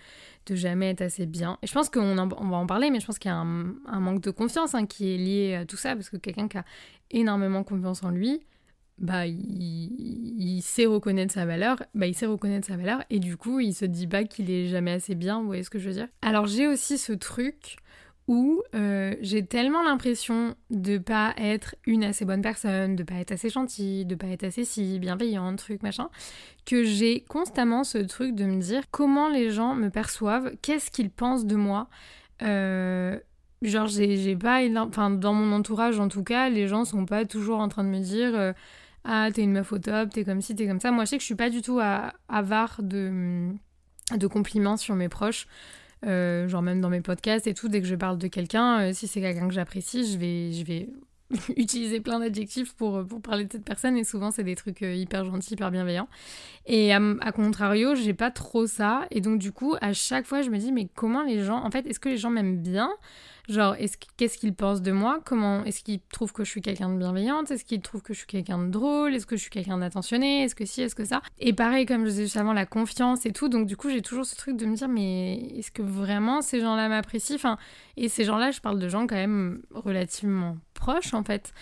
de 0.47 0.55
jamais 0.55 0.91
être 0.91 1.03
assez 1.03 1.27
bien. 1.27 1.59
Et 1.63 1.67
je 1.67 1.73
pense 1.73 1.89
qu'on 1.89 2.19
on 2.19 2.49
va 2.49 2.57
en 2.57 2.67
parler, 2.67 2.91
mais 2.91 3.01
je 3.01 3.07
pense 3.07 3.19
qu'il 3.19 3.31
y 3.31 3.35
a 3.35 3.37
un, 3.37 4.01
manque 4.01 4.23
de 4.23 4.31
confiance 4.31 4.75
hein, 4.75 4.87
qui 4.87 5.15
est 5.15 5.19
lié 5.19 5.55
à 5.55 5.65
tout 5.65 5.77
ça, 5.77 5.95
parce 5.95 6.11
que 6.11 6.17
quelqu'un 6.17 6.49
qui 6.49 6.59
a 6.59 6.65
énormément 7.11 7.63
confiance 7.65 8.03
en 8.03 8.11
lui, 8.11 8.41
bah, 8.99 9.27
il, 9.27 10.61
sait 10.63 10.87
reconnaître 10.87 11.33
sa 11.33 11.47
valeur, 11.47 11.83
bah, 11.95 12.07
il 12.07 12.15
sait 12.15 12.27
reconnaître 12.27 12.67
sa 12.67 12.77
valeur, 12.77 13.05
et 13.11 13.21
du 13.21 13.37
coup, 13.37 13.61
il 13.61 13.75
se 13.75 13.85
dit 13.85 14.07
pas 14.07 14.25
qu'il 14.25 14.51
est 14.51 14.67
jamais 14.67 14.93
assez 14.93 15.15
bien, 15.15 15.41
vous 15.41 15.47
voyez 15.47 15.63
ce 15.63 15.71
que 15.71 15.79
je 15.79 15.89
veux 15.89 15.95
dire? 15.95 16.09
Alors, 16.23 16.47
j'ai 16.47 16.67
aussi 16.67 16.99
ce 16.99 17.13
truc 17.13 17.77
où 18.29 18.63
euh, 18.75 19.17
j'ai 19.23 19.45
tellement 19.45 19.83
l'impression 19.83 20.55
de 20.69 20.99
pas 20.99 21.35
être 21.39 21.75
une 21.87 22.05
assez 22.05 22.27
bonne 22.27 22.43
personne, 22.43 22.95
de 22.95 23.03
pas 23.03 23.15
être 23.15 23.33
assez 23.33 23.49
gentille, 23.49 24.05
de 24.05 24.15
pas 24.15 24.27
être 24.27 24.45
assez 24.45 24.67
si 24.67 24.99
bienveillante, 24.99 25.59
truc 25.59 25.83
machin, 25.83 26.11
que 26.67 26.85
j'ai 26.85 27.23
constamment 27.23 27.85
ce 27.85 27.97
truc 27.97 28.35
de 28.35 28.45
me 28.45 28.61
dire 28.61 28.83
comment 28.91 29.31
les 29.31 29.51
gens 29.51 29.75
me 29.75 29.89
perçoivent, 29.89 30.53
qu'est-ce 30.61 30.91
qu'ils 30.91 31.11
pensent 31.11 31.47
de 31.47 31.57
moi. 31.57 31.89
Euh, 32.43 33.19
genre 33.63 33.87
j'ai 33.87 34.37
pas, 34.37 34.61
dans 34.69 35.33
mon 35.33 35.57
entourage 35.57 35.99
en 35.99 36.09
tout 36.09 36.23
cas, 36.23 36.51
les 36.51 36.69
gens 36.69 36.85
sont 36.85 37.07
pas 37.07 37.25
toujours 37.25 37.61
en 37.61 37.69
train 37.69 37.83
de 37.83 37.89
me 37.89 38.01
dire 38.01 38.39
euh, 38.39 38.53
ah 39.05 39.31
t'es 39.33 39.43
une 39.43 39.53
meuf 39.53 39.73
au 39.73 39.79
top, 39.79 40.11
t'es 40.11 40.25
comme 40.25 40.43
ci, 40.43 40.55
t'es 40.55 40.67
comme 40.67 40.81
ça. 40.81 40.91
Moi 40.91 41.07
je 41.07 41.11
sais 41.11 41.17
que 41.17 41.23
je 41.23 41.27
suis 41.27 41.35
pas 41.35 41.49
du 41.49 41.63
tout 41.63 41.81
avare 42.29 42.83
de 42.83 43.49
de 44.17 44.27
compliments 44.27 44.77
sur 44.77 44.95
mes 44.95 45.09
proches. 45.09 45.47
Euh, 46.07 46.47
genre 46.49 46.63
même 46.63 46.81
dans 46.81 46.91
mes 46.91 47.01
podcasts 47.01 47.47
et 47.47 47.55
tout, 47.55 47.69
dès 47.69 47.81
que 47.81 47.87
je 47.87 47.97
parle 47.97 48.19
de 48.19 48.29
quelqu'un, 48.29 48.81
euh, 48.81 48.93
si 48.93 49.09
c'est 49.09 49.21
quelqu'un 49.21 49.49
que 49.49 49.55
j'apprécie, 49.55 50.11
je 50.13 50.19
vais, 50.19 50.53
je 50.53 50.65
vais 50.65 50.89
utiliser 51.57 52.01
plein 52.01 52.21
d'adjectifs 52.21 52.75
pour, 52.75 53.07
pour 53.07 53.21
parler 53.21 53.45
de 53.45 53.53
cette 53.53 53.65
personne 53.65 53.97
et 53.97 54.05
souvent 54.05 54.31
c'est 54.31 54.45
des 54.45 54.55
trucs 54.55 54.83
euh, 54.83 54.95
hyper 54.95 55.25
gentils, 55.25 55.55
hyper 55.55 55.71
bienveillants. 55.71 56.09
Et 56.67 56.93
à, 56.93 57.01
à 57.21 57.33
contrario, 57.33 57.95
j'ai 57.95 58.15
pas 58.15 58.31
trop 58.31 58.67
ça. 58.67 59.07
Et 59.11 59.21
donc 59.21 59.39
du 59.39 59.53
coup, 59.53 59.75
à 59.81 59.93
chaque 59.93 60.27
fois, 60.27 60.43
je 60.43 60.51
me 60.51 60.59
dis 60.59 60.73
mais 60.73 60.89
comment 60.95 61.23
les 61.23 61.45
gens, 61.45 61.63
en 61.65 61.71
fait, 61.71 61.87
est-ce 61.87 62.01
que 62.01 62.09
les 62.09 62.17
gens 62.17 62.31
m'aiment 62.31 62.63
bien? 62.63 62.91
Genre, 63.49 63.77
qu'est-ce 64.19 64.37
qu'ils 64.37 64.55
pensent 64.55 64.83
de 64.83 64.93
moi? 64.93 65.21
Comment 65.25 65.65
Est-ce 65.65 65.83
qu'ils 65.83 66.01
trouvent 66.13 66.35
que 66.35 66.45
je 66.45 66.51
suis 66.51 66.61
quelqu'un 66.61 66.91
de 66.91 66.99
bienveillante? 66.99 67.51
Est-ce 67.51 67.65
qu'ils 67.65 67.81
trouvent 67.81 68.03
que 68.03 68.13
je 68.13 68.19
suis 68.19 68.27
quelqu'un 68.27 68.59
de 68.59 68.69
drôle? 68.69 69.15
Est-ce 69.15 69.25
que 69.25 69.37
je 69.37 69.41
suis 69.41 69.51
quelqu'un 69.51 69.79
d'attentionné? 69.79 70.43
Est-ce 70.43 70.55
que 70.55 70.67
si 70.67 70.83
Est-ce 70.83 70.95
que 70.95 71.07
ça? 71.07 71.23
Et 71.39 71.55
pareil, 71.55 71.87
comme 71.87 72.05
je 72.05 72.11
disais 72.11 72.23
juste 72.25 72.37
avant, 72.37 72.53
la 72.53 72.67
confiance 72.67 73.25
et 73.25 73.33
tout. 73.33 73.49
Donc 73.49 73.67
du 73.67 73.75
coup, 73.79 73.89
j'ai 73.89 74.03
toujours 74.03 74.27
ce 74.27 74.37
truc 74.37 74.59
de 74.59 74.67
me 74.67 74.77
dire, 74.77 74.89
mais 74.89 75.37
est-ce 75.57 75.71
que 75.71 75.81
vraiment 75.81 76.43
ces 76.43 76.61
gens-là 76.61 76.91
m'apprécient? 76.91 77.37
Enfin, 77.37 77.57
Et 77.97 78.11
ces 78.11 78.25
gens-là, 78.25 78.51
je 78.51 78.61
parle 78.61 78.79
de 78.79 78.89
gens 78.89 79.07
quand 79.07 79.17
même 79.17 79.63
relativement 79.71 80.59
en 81.13 81.25
fait. 81.25 81.53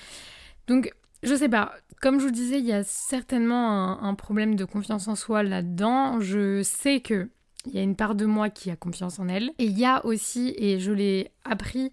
Donc 0.67 0.93
je 1.23 1.35
sais 1.35 1.49
pas, 1.49 1.75
comme 2.01 2.21
je 2.21 2.27
vous 2.27 2.31
disais, 2.31 2.59
il 2.59 2.67
y 2.67 2.73
a 2.73 2.85
certainement 2.85 4.03
un, 4.03 4.15
problème 4.15 4.55
de 4.55 4.65
confiance 4.65 5.09
en 5.09 5.15
soi 5.15 5.43
là-dedans. 5.43 6.21
Je 6.21 6.63
sais 6.63 7.01
que 7.01 7.29
il 7.67 7.75
y 7.75 7.79
a 7.79 7.83
une 7.83 7.97
part 7.97 8.15
de 8.15 8.27
moi 8.27 8.49
qui 8.49 8.71
a 8.71 8.77
confiance 8.77 9.19
en 9.19 9.27
elle. 9.27 9.51
Et 9.59 9.65
il 9.65 9.77
y 9.77 9.85
a 9.85 10.05
aussi, 10.07 10.55
et 10.57 10.79
je 10.79 10.93
l'ai 10.93 11.33
appris 11.45 11.91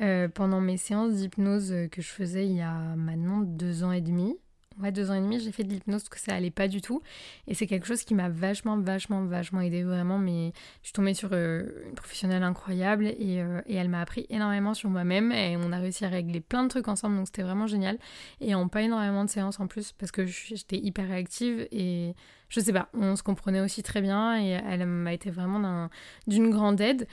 euh, 0.00 0.28
pendant 0.28 0.60
mes 0.60 0.76
séances 0.76 1.14
d'hypnose 1.14 1.74
que 1.90 2.00
je 2.00 2.08
faisais 2.08 2.46
il 2.46 2.52
y 2.52 2.60
a 2.60 2.94
maintenant 2.96 3.40
deux 3.40 3.82
ans 3.82 3.90
et 3.90 4.00
demi, 4.00 4.36
ouais, 4.82 4.92
deux 4.92 5.10
ans 5.10 5.14
et 5.14 5.20
demi, 5.20 5.40
j'ai 5.40 5.52
fait 5.52 5.64
de 5.64 5.70
l'hypnose 5.70 6.02
parce 6.02 6.08
que 6.08 6.20
ça 6.20 6.34
allait 6.34 6.50
pas 6.50 6.68
du 6.68 6.80
tout. 6.80 7.02
Et 7.46 7.54
c'est 7.54 7.66
quelque 7.66 7.86
chose 7.86 8.02
qui 8.02 8.14
m'a 8.14 8.28
vachement, 8.28 8.78
vachement, 8.78 9.24
vachement 9.24 9.60
aidé 9.60 9.82
vraiment. 9.82 10.18
Mais 10.18 10.52
je 10.82 10.88
suis 10.88 10.92
tombée 10.92 11.14
sur 11.14 11.30
euh, 11.32 11.64
une 11.86 11.94
professionnelle 11.94 12.42
incroyable 12.42 13.06
et, 13.06 13.42
euh, 13.42 13.60
et 13.66 13.74
elle 13.76 13.88
m'a 13.88 14.00
appris 14.00 14.26
énormément 14.30 14.74
sur 14.74 14.90
moi-même 14.90 15.32
et 15.32 15.56
on 15.56 15.72
a 15.72 15.78
réussi 15.78 16.04
à 16.04 16.08
régler 16.08 16.40
plein 16.40 16.62
de 16.64 16.68
trucs 16.68 16.88
ensemble. 16.88 17.16
Donc 17.16 17.26
c'était 17.26 17.42
vraiment 17.42 17.66
génial. 17.66 17.98
Et 18.40 18.54
en 18.54 18.68
pas 18.68 18.82
énormément 18.82 19.24
de 19.24 19.30
séances 19.30 19.60
en 19.60 19.66
plus 19.66 19.92
parce 19.92 20.12
que 20.12 20.26
j'étais 20.26 20.78
hyper 20.78 21.08
réactive 21.08 21.68
et 21.70 22.14
je 22.48 22.60
sais 22.60 22.72
pas, 22.72 22.88
on 22.94 23.16
se 23.16 23.22
comprenait 23.22 23.60
aussi 23.60 23.82
très 23.82 24.00
bien 24.00 24.40
et 24.40 24.48
elle 24.50 24.86
m'a 24.86 25.12
été 25.12 25.30
vraiment 25.30 25.88
d'une 26.26 26.50
grande 26.50 26.80
aide. 26.80 27.06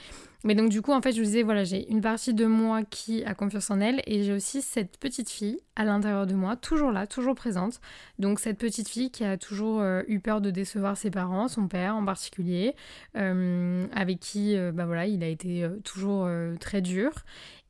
Mais 0.44 0.54
donc 0.54 0.68
du 0.68 0.82
coup, 0.82 0.92
en 0.92 1.00
fait, 1.00 1.12
je 1.12 1.18
vous 1.18 1.24
disais, 1.24 1.42
voilà, 1.42 1.64
j'ai 1.64 1.90
une 1.90 2.02
partie 2.02 2.34
de 2.34 2.44
moi 2.44 2.82
qui 2.84 3.24
a 3.24 3.34
confiance 3.34 3.70
en 3.70 3.80
elle 3.80 4.02
et 4.06 4.22
j'ai 4.22 4.34
aussi 4.34 4.60
cette 4.60 4.98
petite 4.98 5.30
fille 5.30 5.58
à 5.74 5.86
l'intérieur 5.86 6.26
de 6.26 6.34
moi, 6.34 6.54
toujours 6.54 6.92
là, 6.92 7.06
toujours 7.06 7.34
présente. 7.34 7.80
Donc 8.18 8.38
cette 8.40 8.58
petite 8.58 8.88
fille 8.88 9.10
qui 9.10 9.24
a 9.24 9.38
toujours 9.38 9.80
euh, 9.80 10.02
eu 10.06 10.20
peur 10.20 10.42
de 10.42 10.50
décevoir 10.50 10.98
ses 10.98 11.10
parents, 11.10 11.48
son 11.48 11.66
père 11.66 11.96
en 11.96 12.04
particulier, 12.04 12.74
euh, 13.16 13.86
avec 13.94 14.20
qui, 14.20 14.54
euh, 14.54 14.70
bah 14.70 14.84
voilà, 14.84 15.06
il 15.06 15.24
a 15.24 15.28
été 15.28 15.66
toujours 15.82 16.28
très 16.60 16.82
dur. 16.82 17.10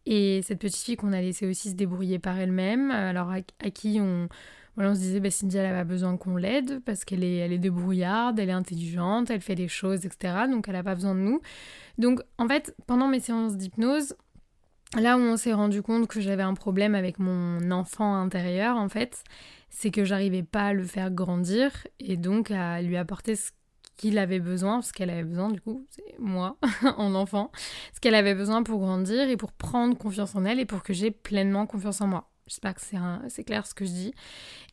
Et 0.05 0.43
cette 0.43 0.59
petite 0.59 0.83
fille 0.85 0.97
qu'on 0.97 1.13
a 1.13 1.21
laissé 1.21 1.47
aussi 1.47 1.71
se 1.71 1.75
débrouiller 1.77 2.19
par 2.19 2.39
elle-même, 2.39 2.91
alors 2.91 3.31
à 3.31 3.71
qui 3.71 3.99
on 4.01 4.29
on 4.77 4.95
se 4.95 5.01
disait, 5.01 5.21
bah, 5.21 5.31
Cindy, 5.31 5.57
elle 5.57 5.75
a 5.75 5.85
besoin 5.85 6.17
qu'on 6.17 6.37
l'aide 6.37 6.81
parce 6.85 7.05
qu'elle 7.05 7.23
est, 7.23 7.37
elle 7.37 7.53
est 7.53 7.59
débrouillarde, 7.59 8.39
elle 8.39 8.49
est 8.49 8.53
intelligente, 8.53 9.31
elle 9.31 9.41
fait 9.41 9.55
des 9.55 9.69
choses, 9.69 10.05
etc. 10.05 10.35
Donc 10.51 10.69
elle 10.69 10.75
n'a 10.75 10.83
pas 10.83 10.95
besoin 10.95 11.15
de 11.15 11.21
nous. 11.21 11.41
Donc 11.99 12.21
en 12.39 12.49
fait, 12.49 12.75
pendant 12.87 13.09
mes 13.09 13.21
séances 13.21 13.57
d'hypnose, 13.57 14.15
là 14.97 15.17
où 15.17 15.21
on 15.21 15.37
s'est 15.37 15.53
rendu 15.53 15.83
compte 15.83 16.07
que 16.09 16.21
j'avais 16.21 16.43
un 16.43 16.55
problème 16.55 16.95
avec 16.95 17.19
mon 17.19 17.71
enfant 17.71 18.15
intérieur, 18.17 18.77
en 18.77 18.89
fait, 18.89 19.23
c'est 19.71 19.91
que 19.91 20.05
j'arrivais 20.05 20.43
pas 20.43 20.69
à 20.69 20.73
le 20.73 20.85
faire 20.85 21.11
grandir 21.11 21.87
et 22.01 22.17
donc 22.17 22.51
à 22.51 22.81
lui 22.83 22.97
apporter 22.97 23.37
ce 23.37 23.51
qu'il 23.97 24.19
avait 24.19 24.41
besoin, 24.41 24.83
ce 24.83 24.93
qu'elle 24.93 25.11
avait 25.11 25.25
besoin 25.25 25.51
du 25.51 25.61
coup, 25.61 25.87
c'est 25.91 26.19
moi 26.19 26.57
en 26.97 27.15
enfant, 27.15 27.51
ce 27.95 28.01
qu'elle 28.01 28.15
avait 28.15 28.35
besoin 28.35 28.63
pour 28.63 28.81
grandir 28.81 29.29
et 29.29 29.37
pour 29.37 29.53
prendre 29.53 29.97
confiance 29.97 30.35
en 30.35 30.45
elle 30.45 30.61
et 30.61 30.65
pour 30.65 30.83
que 30.83 30.93
j'ai 30.93 31.11
pleinement 31.11 31.67
confiance 31.67 32.01
en 32.01 32.09
moi. 32.09 32.31
J'espère 32.47 32.75
que 32.75 32.81
c'est 33.29 33.45
clair 33.45 33.67
ce 33.67 33.75
que 33.75 33.85
je 33.85 33.91
dis. 33.91 34.15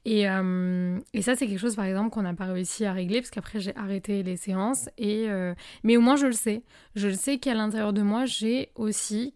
Et, 0.03 0.29
euh, 0.29 0.99
et 1.13 1.21
ça, 1.21 1.35
c'est 1.35 1.47
quelque 1.47 1.59
chose, 1.59 1.75
par 1.75 1.85
exemple, 1.85 2.09
qu'on 2.09 2.23
n'a 2.23 2.33
pas 2.33 2.45
réussi 2.45 2.85
à 2.85 2.91
régler, 2.91 3.21
parce 3.21 3.29
qu'après, 3.29 3.59
j'ai 3.59 3.75
arrêté 3.77 4.23
les 4.23 4.35
séances. 4.35 4.89
Et, 4.97 5.29
euh, 5.29 5.53
mais 5.83 5.95
au 5.95 6.01
moins, 6.01 6.15
je 6.15 6.25
le 6.25 6.33
sais. 6.33 6.63
Je 6.95 7.07
le 7.07 7.13
sais 7.13 7.37
qu'à 7.37 7.53
l'intérieur 7.53 7.93
de 7.93 8.01
moi, 8.01 8.25
j'ai 8.25 8.71
aussi, 8.75 9.35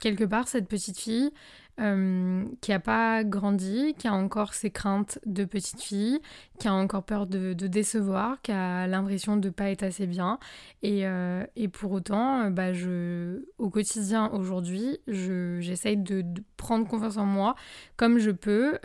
quelque 0.00 0.24
part, 0.24 0.48
cette 0.48 0.68
petite 0.68 0.98
fille 0.98 1.30
euh, 1.80 2.44
qui 2.60 2.72
n'a 2.72 2.80
pas 2.80 3.24
grandi, 3.24 3.94
qui 3.96 4.06
a 4.06 4.12
encore 4.12 4.54
ses 4.54 4.70
craintes 4.70 5.18
de 5.24 5.44
petite 5.44 5.80
fille, 5.80 6.18
qui 6.58 6.68
a 6.68 6.74
encore 6.74 7.04
peur 7.04 7.26
de, 7.26 7.54
décevoir, 7.54 8.42
qui 8.42 8.52
a 8.52 8.86
l'impression 8.86 9.36
de 9.36 9.48
ne 9.48 9.52
pas 9.52 9.70
être 9.70 9.82
assez 9.82 10.06
bien. 10.06 10.38
Et, 10.82 11.06
euh, 11.06 11.44
pour 11.72 11.92
autant, 11.92 12.42
euh, 12.42 12.50
bah, 12.50 12.72
au 13.58 13.70
quotidien, 13.70 14.30
aujourd'hui, 14.32 14.98
j'essaye 15.06 15.96
de, 15.96 16.24
prendre 16.56 16.86
confiance 16.86 17.16
en 17.16 17.24
moi 17.24 17.54
comme 17.96 18.18
je 18.18 18.30
peux. 18.30 18.78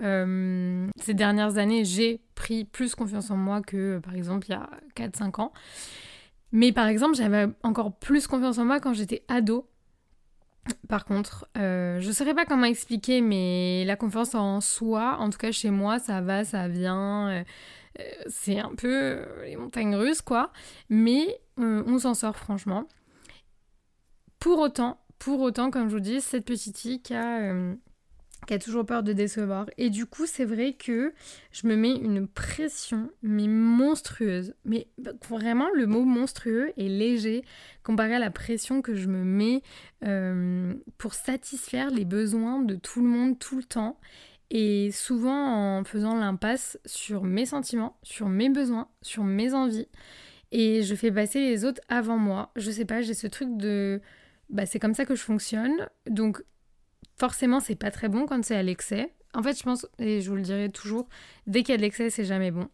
ces 0.98 1.14
dernières 1.14 1.58
années, 1.58 1.84
j'ai 1.84 2.22
pris 2.36 2.64
plus 2.64 2.96
confiance 2.96 3.30
en 3.32 3.38
moi 3.38 3.62
que, 3.62 4.00
par 4.00 4.16
exemple, 4.16 4.48
il 4.48 4.52
y 4.52 4.56
a 4.56 4.70
4-5 4.96 5.42
ans. 5.42 5.52
Mais 6.52 6.72
par 6.72 6.88
exemple, 6.88 7.16
j'avais 7.16 7.48
encore 7.64 7.94
plus 7.98 8.28
confiance 8.28 8.58
en 8.58 8.66
moi 8.66 8.80
quand 8.80 8.94
j'étais 8.94 9.24
ado. 9.28 9.68
Par 10.88 11.06
contre, 11.06 11.48
euh, 11.58 12.00
je 12.00 12.08
ne 12.08 12.14
saurais 12.14 12.34
pas 12.34 12.46
comment 12.46 12.66
expliquer, 12.66 13.22
mais 13.22 13.84
la 13.86 13.96
confiance 13.96 14.34
en 14.36 14.62
soi, 14.62 15.18
en 15.20 15.30
tout 15.30 15.38
cas 15.38 15.52
chez 15.52 15.70
moi, 15.70 16.00
ça 16.00 16.22
va, 16.22 16.44
ça 16.44 16.68
vient. 16.68 17.30
Euh, 17.30 17.44
euh, 18.00 18.04
c'est 18.28 18.60
un 18.60 18.74
peu 18.76 19.26
les 19.46 19.56
montagnes 19.56 19.96
russes, 19.96 20.22
quoi. 20.22 20.52
Mais 20.90 21.40
on 21.58 21.98
s'en 22.00 22.14
sort, 22.14 22.36
franchement. 22.36 22.88
Pour 24.40 24.60
autant, 24.60 25.00
pour 25.20 25.40
autant, 25.42 25.72
comme 25.72 25.90
je 25.90 25.96
vous 25.96 26.02
dis, 26.02 26.22
cette 26.22 26.46
petite 26.46 26.78
fille 26.78 27.02
a 27.12 27.54
qui 28.46 28.54
a 28.54 28.60
toujours 28.60 28.86
peur 28.86 29.04
de 29.04 29.14
décevoir. 29.14 29.68
Et 29.78 29.90
du 29.90 30.06
coup, 30.06 30.26
c'est 30.26 30.46
vrai 30.46 30.74
que 30.74 31.14
je 31.52 31.68
me 31.68 31.76
mets 31.76 31.96
une 31.96 32.28
pression, 32.28 33.10
mais 33.24 33.48
monstrueuse. 33.48 34.54
Mais 34.66 34.88
vraiment, 35.30 35.70
le 35.74 35.88
mot 35.88 36.04
monstrueux 36.04 36.72
est 36.78 36.88
léger 36.88 37.44
comparé 37.84 38.16
à 38.16 38.20
la 38.20 38.32
pression 38.32 38.82
que 38.82 38.96
je 38.96 39.08
me 39.08 39.24
mets 39.24 39.62
euh, 40.04 40.74
pour 40.98 41.14
satisfaire 41.14 41.90
les 41.90 42.06
besoins 42.06 42.62
de 42.62 42.76
tout 42.76 43.02
le 43.02 43.08
monde 43.08 43.40
tout 43.40 43.58
le 43.58 43.64
temps. 43.64 44.00
Et 44.52 44.92
souvent 44.92 45.78
en 45.78 45.84
faisant 45.84 46.16
l'impasse 46.16 46.78
sur 46.86 47.24
mes 47.24 47.46
sentiments, 47.46 47.98
sur 48.04 48.30
mes 48.30 48.50
besoins, 48.50 48.88
sur 49.02 49.24
mes 49.24 49.54
envies. 49.54 49.88
Et 50.52 50.84
je 50.84 50.96
fais 50.96 51.12
passer 51.12 51.40
les 51.40 51.66
autres 51.66 51.82
avant 51.90 52.18
moi. 52.18 52.52
Je 52.56 52.70
sais 52.70 52.86
pas, 52.86 53.02
j'ai 53.02 53.16
ce 53.16 53.28
truc 53.28 53.58
de... 53.58 54.02
Bah, 54.50 54.68
c'est 54.68 54.78
comme 54.80 54.94
ça 54.94 55.06
que 55.06 55.16
je 55.16 55.24
fonctionne. 55.24 55.90
Donc 56.08 56.44
Forcément, 57.18 57.60
c'est 57.60 57.76
pas 57.76 57.92
très 57.92 58.10
bon 58.10 58.26
quand 58.26 58.44
c'est 58.44 58.56
à 58.56 58.64
l'excès. 58.64 59.14
En 59.34 59.44
fait, 59.44 59.58
je 59.58 59.64
pense, 59.64 59.86
et 60.00 60.22
je 60.22 60.30
vous 60.30 60.36
le 60.38 60.42
dirai 60.42 60.70
toujours, 60.70 61.08
dès 61.46 61.62
qu'il 61.62 61.74
y 61.74 61.76
a 61.76 61.78
de 61.78 61.82
l'excès, 61.82 62.10
c'est 62.10 62.24
jamais 62.24 62.52
bon. 62.52 62.70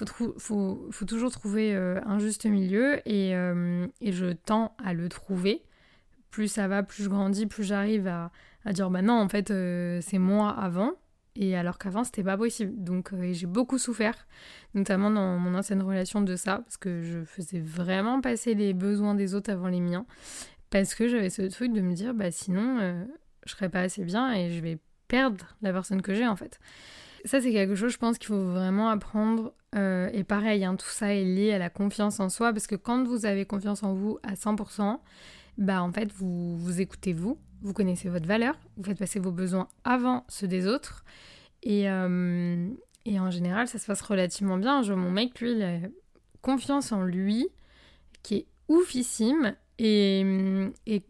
Il 0.00 0.06
faut, 0.38 0.88
toujours 1.06 1.30
trouver 1.30 1.74
euh, 1.74 2.00
un 2.06 2.18
juste 2.18 2.46
milieu 2.46 3.00
euh, 3.06 3.86
et, 4.00 4.12
je 4.12 4.32
tends 4.32 4.74
à 4.82 4.94
le 4.94 5.08
trouver. 5.08 5.62
Plus 6.30 6.48
ça 6.48 6.68
va, 6.68 6.82
plus 6.82 7.04
je 7.04 7.08
grandis, 7.08 7.46
plus 7.46 7.64
j'arrive 7.64 8.06
à, 8.06 8.30
dire 8.72 8.90
bah 8.90 9.02
non, 9.02 9.14
en 9.14 9.28
fait, 9.28 9.50
euh, 9.50 10.00
c'est 10.02 10.18
moi 10.18 10.50
avant. 10.50 10.92
Et 11.34 11.54
alors 11.54 11.76
qu'avant, 11.76 12.02
c'était 12.02 12.22
pas 12.22 12.38
possible. 12.38 12.72
Donc, 12.82 13.12
j'ai 13.32 13.46
beaucoup 13.46 13.76
souffert, 13.78 14.26
notamment 14.72 15.10
dans 15.10 15.38
mon 15.38 15.54
ancienne 15.54 15.82
relation 15.82 16.22
de 16.22 16.34
ça, 16.34 16.60
parce 16.60 16.78
que 16.78 17.02
je 17.02 17.24
faisais 17.24 17.60
vraiment 17.60 18.22
passer 18.22 18.54
les 18.54 18.72
besoins 18.72 19.14
des 19.14 19.34
autres 19.34 19.50
avant 19.50 19.68
les 19.68 19.80
miens. 19.80 20.06
Parce 20.70 20.94
que 20.94 21.08
j'avais 21.08 21.28
ce 21.28 21.42
truc 21.42 21.74
de 21.74 21.82
me 21.82 21.92
dire, 21.92 22.14
bah 22.14 22.30
sinon, 22.30 23.06
je 23.46 23.52
serai 23.52 23.68
pas 23.68 23.80
assez 23.80 24.04
bien 24.04 24.32
et 24.32 24.50
je 24.50 24.60
vais 24.60 24.78
perdre 25.08 25.56
la 25.62 25.72
personne 25.72 26.02
que 26.02 26.14
j'ai 26.14 26.26
en 26.26 26.36
fait. 26.36 26.58
Ça 27.24 27.40
c'est 27.40 27.52
quelque 27.52 27.74
chose 27.74 27.92
je 27.92 27.98
pense 27.98 28.18
qu'il 28.18 28.28
faut 28.28 28.50
vraiment 28.50 28.88
apprendre 28.88 29.54
euh, 29.74 30.08
et 30.12 30.24
pareil 30.24 30.64
hein, 30.64 30.76
tout 30.76 30.88
ça 30.88 31.14
est 31.14 31.24
lié 31.24 31.52
à 31.52 31.58
la 31.58 31.70
confiance 31.70 32.20
en 32.20 32.28
soi 32.28 32.52
parce 32.52 32.66
que 32.66 32.76
quand 32.76 33.04
vous 33.04 33.26
avez 33.26 33.46
confiance 33.46 33.82
en 33.82 33.94
vous 33.94 34.18
à 34.22 34.34
100% 34.34 34.98
bah 35.58 35.82
en 35.82 35.92
fait 35.92 36.12
vous 36.12 36.56
vous 36.56 36.80
écoutez 36.80 37.12
vous, 37.12 37.38
vous 37.62 37.72
connaissez 37.72 38.08
votre 38.08 38.26
valeur, 38.26 38.56
vous 38.76 38.84
faites 38.84 38.98
passer 38.98 39.18
vos 39.18 39.32
besoins 39.32 39.68
avant 39.84 40.24
ceux 40.28 40.46
des 40.46 40.66
autres 40.66 41.04
et, 41.62 41.90
euh, 41.90 42.68
et 43.04 43.18
en 43.18 43.30
général 43.30 43.66
ça 43.66 43.78
se 43.78 43.86
passe 43.86 44.02
relativement 44.02 44.58
bien. 44.58 44.82
Mon 44.82 45.10
mec 45.10 45.40
lui 45.40 45.52
il 45.52 45.62
a 45.62 45.78
confiance 46.42 46.92
en 46.92 47.02
lui 47.02 47.48
qui 48.22 48.36
est 48.36 48.46
oufissime 48.68 49.54
et 49.78 51.02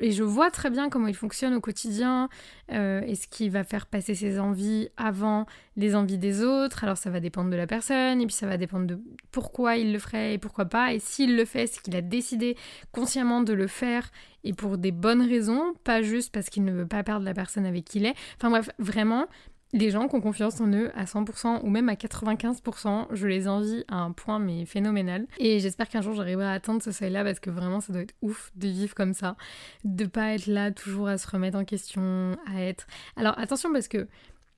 et 0.00 0.10
je 0.10 0.22
vois 0.22 0.50
très 0.50 0.70
bien 0.70 0.88
comment 0.88 1.08
il 1.08 1.14
fonctionne 1.14 1.54
au 1.54 1.60
quotidien 1.60 2.28
euh, 2.72 3.00
et 3.06 3.14
ce 3.14 3.26
qui 3.26 3.48
va 3.48 3.64
faire 3.64 3.86
passer 3.86 4.14
ses 4.14 4.38
envies 4.38 4.88
avant 4.96 5.46
les 5.76 5.94
envies 5.94 6.18
des 6.18 6.42
autres. 6.42 6.84
Alors 6.84 6.96
ça 6.96 7.10
va 7.10 7.20
dépendre 7.20 7.50
de 7.50 7.56
la 7.56 7.66
personne 7.66 8.20
et 8.20 8.26
puis 8.26 8.34
ça 8.34 8.46
va 8.46 8.56
dépendre 8.56 8.86
de 8.86 9.00
pourquoi 9.30 9.76
il 9.76 9.92
le 9.92 9.98
ferait 9.98 10.34
et 10.34 10.38
pourquoi 10.38 10.66
pas. 10.66 10.92
Et 10.92 10.98
s'il 10.98 11.36
le 11.36 11.44
fait, 11.44 11.66
c'est 11.66 11.82
qu'il 11.82 11.96
a 11.96 12.02
décidé 12.02 12.56
consciemment 12.92 13.40
de 13.40 13.52
le 13.52 13.66
faire 13.66 14.10
et 14.44 14.52
pour 14.52 14.76
des 14.76 14.92
bonnes 14.92 15.22
raisons, 15.22 15.74
pas 15.84 16.02
juste 16.02 16.32
parce 16.32 16.50
qu'il 16.50 16.64
ne 16.64 16.72
veut 16.72 16.86
pas 16.86 17.02
perdre 17.02 17.24
la 17.24 17.34
personne 17.34 17.64
avec 17.64 17.84
qui 17.84 17.98
il 17.98 18.06
est. 18.06 18.14
Enfin 18.36 18.50
bref, 18.50 18.70
vraiment, 18.78 19.26
les 19.74 19.90
gens 19.90 20.06
qui 20.06 20.14
ont 20.14 20.20
confiance 20.20 20.60
en 20.60 20.72
eux 20.72 20.92
à 20.94 21.04
100% 21.04 21.62
ou 21.64 21.68
même 21.68 21.88
à 21.88 21.94
95%, 21.94 23.08
je 23.10 23.26
les 23.26 23.48
envie 23.48 23.84
à 23.88 23.96
un 23.96 24.12
point 24.12 24.38
mais 24.38 24.64
phénoménal. 24.66 25.26
Et 25.38 25.58
j'espère 25.58 25.88
qu'un 25.88 26.00
jour 26.00 26.14
j'arriverai 26.14 26.46
à 26.46 26.52
atteindre 26.52 26.80
ce 26.80 26.92
seuil-là 26.92 27.24
parce 27.24 27.40
que 27.40 27.50
vraiment 27.50 27.80
ça 27.80 27.92
doit 27.92 28.02
être 28.02 28.14
ouf 28.22 28.52
de 28.54 28.68
vivre 28.68 28.94
comme 28.94 29.14
ça, 29.14 29.36
de 29.82 30.06
pas 30.06 30.34
être 30.34 30.46
là 30.46 30.70
toujours 30.70 31.08
à 31.08 31.18
se 31.18 31.28
remettre 31.28 31.58
en 31.58 31.64
question, 31.64 32.36
à 32.46 32.62
être. 32.62 32.86
Alors 33.16 33.36
attention 33.36 33.72
parce 33.72 33.88
que 33.88 34.06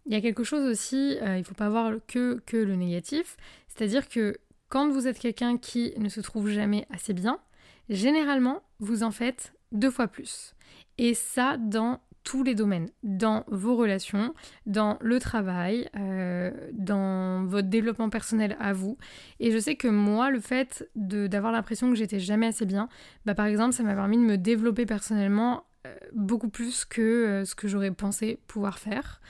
il 0.05 0.13
y 0.13 0.17
a 0.17 0.21
quelque 0.21 0.45
chose 0.45 0.65
aussi, 0.71 1.17
euh, 1.23 1.39
il 1.39 1.45
faut 1.45 1.55
pas 1.55 1.71
voir 1.71 1.95
que, 2.07 2.41
que 2.45 2.59
le 2.59 2.77
négatif, 2.77 3.39
c'est-à-dire 3.69 4.09
que 4.09 4.37
quand 4.69 4.91
vous 4.91 5.09
êtes 5.09 5.19
quelqu'un 5.19 5.57
qui 5.57 5.95
ne 5.97 6.11
se 6.11 6.21
trouve 6.21 6.51
jamais 6.51 6.87
assez 6.91 7.15
bien, 7.15 7.41
généralement 7.89 8.63
vous 8.81 9.03
en 9.03 9.11
faites 9.11 9.55
deux 9.73 9.91
fois 9.91 10.09
plus. 10.09 10.55
Et 10.99 11.15
ça 11.15 11.57
dans 11.57 12.01
tous 12.27 12.43
les 12.43 12.57
domaines, 12.57 12.89
dans 13.05 13.45
vos 13.47 13.77
relations, 13.77 14.35
dans 14.67 14.99
le 15.01 15.21
travail, 15.21 15.89
euh, 15.97 16.51
dans 16.73 17.45
votre 17.45 17.69
développement 17.69 18.11
personnel 18.11 18.57
à 18.59 18.73
vous. 18.73 18.99
Et 19.39 19.53
je 19.53 19.59
sais 19.59 19.77
que 19.77 19.87
moi, 19.87 20.33
le 20.33 20.41
fait 20.41 20.91
d'avoir 20.97 21.53
l'impression 21.53 21.89
que 21.89 21.95
j'étais 21.95 22.19
jamais 22.19 22.49
assez 22.49 22.67
bien, 22.67 22.89
bah, 23.27 23.37
par 23.37 23.47
exemple, 23.47 23.75
ça 23.75 23.85
m'a 23.85 23.95
permis 23.95 24.17
de 24.17 24.25
me 24.25 24.37
développer 24.37 24.87
personnellement 24.87 25.67
euh, 25.87 25.95
beaucoup 26.15 26.49
plus 26.49 26.85
que 26.85 27.01
euh, 27.01 27.45
ce 27.45 27.55
que 27.55 27.69
j'aurais 27.69 27.93
pensé 27.93 28.41
pouvoir 28.49 28.81
faire. 28.81 29.21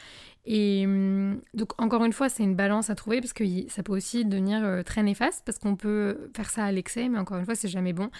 Et 0.47 0.85
hum, 0.87 1.41
donc 1.55 1.81
encore 1.81 2.05
une 2.05 2.13
fois, 2.13 2.29
c'est 2.29 2.45
une 2.45 2.55
balance 2.55 2.89
à 2.89 2.95
trouver 2.95 3.21
parce 3.21 3.33
que 3.33 3.45
ça 3.69 3.83
peut 3.83 3.93
aussi 3.93 4.25
devenir 4.25 4.65
euh, 4.65 4.83
très 4.83 5.03
néfaste 5.03 5.43
parce 5.45 5.59
qu'on 5.59 5.75
peut 5.75 6.31
faire 6.37 6.51
ça 6.51 6.65
à 6.65 6.73
l'excès, 6.73 7.09
mais 7.09 7.19
encore 7.19 7.39
une 7.39 7.45
fois, 7.45 7.57
c'est 7.57 7.69
jamais 7.69 7.93
bon. 7.93 8.11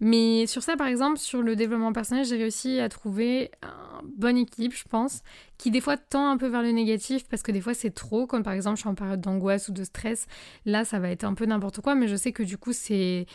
Mais 0.00 0.46
sur 0.46 0.62
ça, 0.62 0.76
par 0.76 0.86
exemple, 0.86 1.18
sur 1.18 1.42
le 1.42 1.56
développement 1.56 1.92
personnel, 1.92 2.24
j'ai 2.24 2.36
réussi 2.36 2.80
à 2.80 2.88
trouver 2.88 3.50
un 3.62 4.02
bon 4.16 4.36
équilibre, 4.36 4.74
je 4.74 4.84
pense, 4.88 5.20
qui 5.58 5.70
des 5.70 5.82
fois 5.82 5.98
tend 5.98 6.30
un 6.30 6.38
peu 6.38 6.46
vers 6.46 6.62
le 6.62 6.70
négatif 6.70 7.28
parce 7.28 7.42
que 7.42 7.52
des 7.52 7.60
fois 7.60 7.74
c'est 7.74 7.90
trop, 7.90 8.26
comme 8.26 8.42
par 8.42 8.54
exemple 8.54 8.76
je 8.76 8.80
suis 8.80 8.88
en 8.88 8.94
période 8.94 9.20
d'angoisse 9.20 9.68
ou 9.68 9.72
de 9.72 9.84
stress, 9.84 10.26
là 10.64 10.84
ça 10.84 10.98
va 10.98 11.10
être 11.10 11.24
un 11.24 11.34
peu 11.34 11.46
n'importe 11.46 11.80
quoi, 11.80 11.94
mais 11.94 12.08
je 12.08 12.16
sais 12.16 12.32
que 12.32 12.42
du 12.42 12.58
coup 12.58 12.72
c'est 12.72 13.26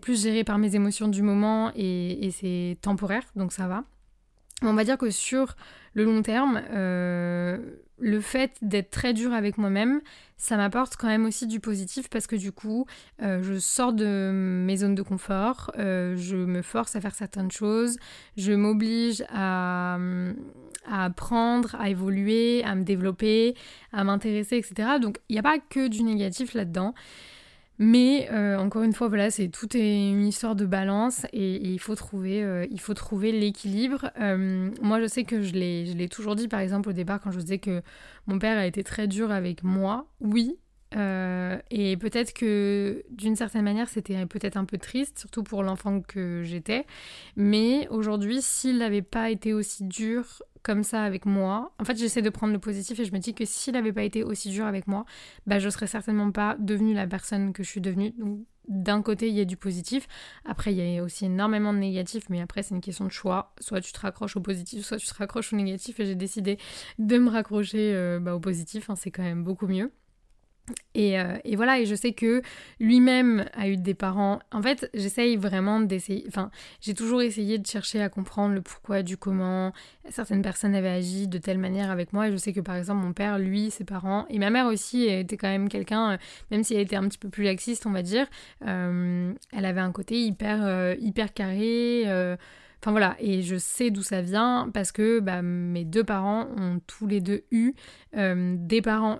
plus 0.00 0.22
géré 0.22 0.42
par 0.42 0.58
mes 0.58 0.74
émotions 0.74 1.08
du 1.08 1.22
moment 1.22 1.70
et, 1.76 2.26
et 2.26 2.30
c'est 2.30 2.76
temporaire, 2.82 3.24
donc 3.36 3.52
ça 3.52 3.68
va. 3.68 3.84
On 4.62 4.74
va 4.74 4.84
dire 4.84 4.98
que 4.98 5.10
sur 5.10 5.56
le 5.94 6.04
long 6.04 6.22
terme, 6.22 6.62
euh, 6.70 7.58
le 8.00 8.20
fait 8.20 8.52
d'être 8.62 8.90
très 8.90 9.12
dur 9.12 9.32
avec 9.32 9.58
moi-même, 9.58 10.00
ça 10.36 10.56
m'apporte 10.56 10.96
quand 10.96 11.06
même 11.06 11.26
aussi 11.26 11.46
du 11.46 11.60
positif 11.60 12.08
parce 12.08 12.26
que 12.26 12.36
du 12.36 12.50
coup, 12.50 12.86
euh, 13.22 13.42
je 13.42 13.58
sors 13.58 13.92
de 13.92 14.30
mes 14.32 14.76
zones 14.78 14.94
de 14.94 15.02
confort, 15.02 15.70
euh, 15.78 16.16
je 16.16 16.36
me 16.36 16.62
force 16.62 16.96
à 16.96 17.00
faire 17.00 17.14
certaines 17.14 17.50
choses, 17.50 17.98
je 18.36 18.52
m'oblige 18.52 19.22
à, 19.28 19.98
à, 20.88 21.04
apprendre, 21.04 21.76
à 21.78 21.90
évoluer, 21.90 22.64
à 22.64 22.74
me 22.74 22.84
développer, 22.84 23.54
à 23.92 24.02
m'intéresser, 24.02 24.56
etc. 24.56 24.98
Donc 25.00 25.18
il 25.28 25.34
n'y 25.34 25.38
a 25.38 25.42
pas 25.42 25.58
que 25.58 25.88
du 25.88 26.02
négatif 26.02 26.54
là-dedans. 26.54 26.94
Mais 27.82 28.28
euh, 28.30 28.58
encore 28.58 28.82
une 28.82 28.92
fois, 28.92 29.08
voilà, 29.08 29.30
c'est 29.30 29.48
tout 29.48 29.74
est 29.74 30.10
une 30.10 30.26
histoire 30.26 30.54
de 30.54 30.66
balance 30.66 31.24
et, 31.32 31.56
il 31.66 31.80
faut 31.80 31.94
trouver, 31.94 32.42
euh, 32.44 32.66
il 32.70 32.78
faut 32.78 32.92
trouver 32.92 33.32
l'équilibre. 33.32 34.10
Euh, 34.20 34.70
moi, 34.82 35.00
je 35.00 35.06
sais 35.06 35.24
que 35.24 35.40
je 35.40 35.54
l'ai, 35.54 35.86
je 35.86 35.96
l'ai 35.96 36.10
toujours 36.10 36.36
dit, 36.36 36.46
par 36.46 36.60
exemple, 36.60 36.90
au 36.90 36.92
départ, 36.92 37.22
quand 37.22 37.30
je 37.30 37.38
disais 37.38 37.58
que 37.58 37.80
mon 38.26 38.38
père 38.38 38.58
a 38.58 38.66
été 38.66 38.84
très 38.84 39.08
dur 39.08 39.30
avec 39.30 39.64
moi. 39.64 40.06
Oui, 40.20 40.58
et 40.92 41.96
peut-être 41.96 42.34
que 42.34 43.02
d'une 43.10 43.36
certaine 43.36 43.62
manière 43.62 43.88
c'était 43.88 44.26
peut-être 44.26 44.56
un 44.56 44.64
peu 44.64 44.76
triste, 44.76 45.20
surtout 45.20 45.44
pour 45.44 45.62
l'enfant 45.62 46.00
que 46.00 46.42
j'étais. 46.42 46.84
Mais 47.36 47.86
aujourd'hui, 47.88 48.42
s'il 48.42 48.78
n'avait 48.78 49.00
pas 49.00 49.30
été 49.30 49.54
aussi 49.54 49.84
dur 49.84 50.42
comme 50.62 50.82
ça 50.82 51.02
avec 51.02 51.26
moi. 51.26 51.72
En 51.78 51.84
fait, 51.84 51.96
j'essaie 51.96 52.22
de 52.22 52.30
prendre 52.30 52.52
le 52.52 52.58
positif 52.58 52.98
et 53.00 53.04
je 53.04 53.12
me 53.12 53.18
dis 53.18 53.34
que 53.34 53.44
s'il 53.44 53.74
n'avait 53.74 53.92
pas 53.92 54.02
été 54.02 54.22
aussi 54.22 54.50
dur 54.50 54.66
avec 54.66 54.86
moi, 54.86 55.04
bah, 55.46 55.58
je 55.58 55.68
serais 55.68 55.86
certainement 55.86 56.30
pas 56.30 56.56
devenue 56.58 56.94
la 56.94 57.06
personne 57.06 57.52
que 57.52 57.62
je 57.62 57.68
suis 57.68 57.80
devenue. 57.80 58.12
Donc, 58.18 58.40
d'un 58.68 59.02
côté, 59.02 59.28
il 59.28 59.34
y 59.34 59.40
a 59.40 59.44
du 59.44 59.56
positif. 59.56 60.06
Après, 60.44 60.72
il 60.72 60.78
y 60.78 60.98
a 60.98 61.02
aussi 61.02 61.26
énormément 61.26 61.72
de 61.72 61.78
négatif, 61.78 62.24
mais 62.30 62.40
après, 62.40 62.62
c'est 62.62 62.74
une 62.74 62.80
question 62.80 63.04
de 63.04 63.10
choix. 63.10 63.52
Soit 63.60 63.80
tu 63.80 63.92
te 63.92 64.00
raccroches 64.00 64.36
au 64.36 64.40
positif, 64.40 64.84
soit 64.84 64.98
tu 64.98 65.06
te 65.06 65.14
raccroches 65.14 65.52
au 65.52 65.56
négatif. 65.56 65.98
Et 65.98 66.06
j'ai 66.06 66.14
décidé 66.14 66.58
de 66.98 67.18
me 67.18 67.30
raccrocher 67.30 67.92
euh, 67.94 68.20
bah, 68.20 68.34
au 68.34 68.40
positif. 68.40 68.88
Hein, 68.88 68.96
c'est 68.96 69.10
quand 69.10 69.22
même 69.22 69.42
beaucoup 69.42 69.66
mieux. 69.66 69.90
Euh, 70.96 71.38
et, 71.44 71.56
voilà, 71.56 71.80
et 71.80 71.86
je 71.86 71.94
sais 71.94 72.12
que 72.12 72.42
lui-même 72.78 73.46
a 73.54 73.68
eu 73.68 73.76
des 73.76 73.94
parents. 73.94 74.40
En 74.52 74.62
fait, 74.62 74.90
j'essaye 74.94 75.36
vraiment 75.36 75.80
d'essayer. 75.80 76.24
Enfin, 76.28 76.50
j'ai 76.80 76.94
toujours 76.94 77.22
essayé 77.22 77.58
de 77.58 77.66
chercher 77.66 78.02
à 78.02 78.08
comprendre 78.08 78.54
le 78.54 78.60
pourquoi 78.60 79.02
du 79.02 79.16
comment. 79.16 79.72
Certaines 80.08 80.42
personnes 80.42 80.74
avaient 80.74 80.88
agi 80.88 81.28
de 81.28 81.38
telle 81.38 81.58
manière 81.58 81.90
avec 81.90 82.12
moi. 82.12 82.28
Et 82.28 82.32
je 82.32 82.36
sais 82.36 82.52
que 82.52 82.60
par 82.60 82.76
exemple, 82.76 83.04
mon 83.04 83.12
père, 83.12 83.38
lui, 83.38 83.70
ses 83.70 83.84
parents, 83.84 84.26
et 84.28 84.38
ma 84.38 84.50
mère 84.50 84.66
aussi, 84.66 85.04
était 85.04 85.36
quand 85.36 85.48
même 85.48 85.68
quelqu'un, 85.68 86.12
euh, 86.12 86.16
même 86.50 86.64
si 86.64 86.74
elle 86.74 86.82
était 86.82 86.96
un 86.96 87.08
petit 87.08 87.18
peu 87.18 87.28
plus 87.28 87.44
laxiste, 87.44 87.86
on 87.86 87.92
va 87.92 88.02
dire, 88.02 88.26
euh, 88.66 89.32
elle 89.52 89.64
avait 89.64 89.80
un 89.80 89.92
côté 89.92 90.20
hyper, 90.20 90.94
hyper 90.98 91.32
carré. 91.32 92.04
Enfin 92.82 92.92
voilà, 92.92 93.14
et 93.20 93.42
je 93.42 93.56
sais 93.56 93.90
d'où 93.90 94.02
ça 94.02 94.22
vient 94.22 94.70
parce 94.72 94.90
que 94.90 95.20
bah, 95.20 95.42
mes 95.42 95.84
deux 95.84 96.02
parents 96.02 96.48
ont 96.56 96.80
tous 96.86 97.06
les 97.06 97.20
deux 97.20 97.44
eu 97.50 97.74
des 98.14 98.82
parents 98.82 99.18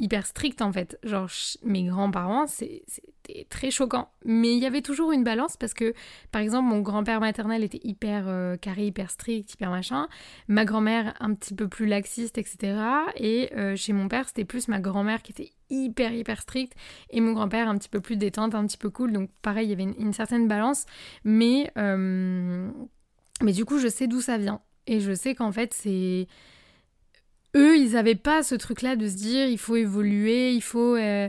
hyper 0.00 0.26
strict 0.26 0.62
en 0.62 0.72
fait. 0.72 0.98
Genre 1.04 1.28
mes 1.62 1.84
grands-parents, 1.84 2.46
c'était 2.46 3.46
très 3.48 3.70
choquant. 3.70 4.08
Mais 4.24 4.52
il 4.52 4.58
y 4.58 4.66
avait 4.66 4.80
toujours 4.80 5.12
une 5.12 5.22
balance 5.22 5.56
parce 5.56 5.74
que 5.74 5.94
par 6.32 6.42
exemple 6.42 6.68
mon 6.68 6.80
grand-père 6.80 7.20
maternel 7.20 7.62
était 7.62 7.80
hyper 7.84 8.24
euh, 8.26 8.56
carré, 8.56 8.86
hyper 8.86 9.10
strict, 9.10 9.52
hyper 9.54 9.70
machin. 9.70 10.08
Ma 10.48 10.64
grand-mère 10.64 11.14
un 11.20 11.34
petit 11.34 11.54
peu 11.54 11.68
plus 11.68 11.86
laxiste, 11.86 12.38
etc. 12.38 12.78
Et 13.16 13.50
euh, 13.56 13.76
chez 13.76 13.92
mon 13.92 14.08
père 14.08 14.26
c'était 14.26 14.44
plus 14.44 14.68
ma 14.68 14.80
grand-mère 14.80 15.22
qui 15.22 15.32
était 15.32 15.52
hyper 15.68 16.12
hyper 16.12 16.40
stricte 16.40 16.74
et 17.10 17.20
mon 17.20 17.32
grand-père 17.32 17.68
un 17.68 17.78
petit 17.78 17.88
peu 17.88 18.00
plus 18.00 18.16
détente, 18.16 18.54
un 18.54 18.66
petit 18.66 18.78
peu 18.78 18.90
cool. 18.90 19.12
Donc 19.12 19.30
pareil, 19.42 19.66
il 19.66 19.70
y 19.70 19.72
avait 19.72 19.84
une, 19.84 20.12
certaine 20.12 20.48
balance. 20.48 20.86
Mais, 21.24 21.70
euh, 21.76 22.70
mais 23.42 23.52
du 23.52 23.64
coup 23.64 23.78
je 23.78 23.88
sais 23.88 24.06
d'où 24.06 24.20
ça 24.20 24.38
vient. 24.38 24.60
Et 24.86 25.00
je 25.00 25.12
sais 25.12 25.34
qu'en 25.34 25.52
fait 25.52 25.74
c'est 25.74 26.26
eux, 27.56 27.76
ils 27.76 27.92
n'avaient 27.92 28.14
pas 28.14 28.42
ce 28.42 28.54
truc-là 28.54 28.96
de 28.96 29.08
se 29.08 29.16
dire 29.16 29.46
il 29.46 29.58
faut 29.58 29.76
évoluer, 29.76 30.52
il 30.52 30.62
faut 30.62 30.96
euh, 30.96 31.28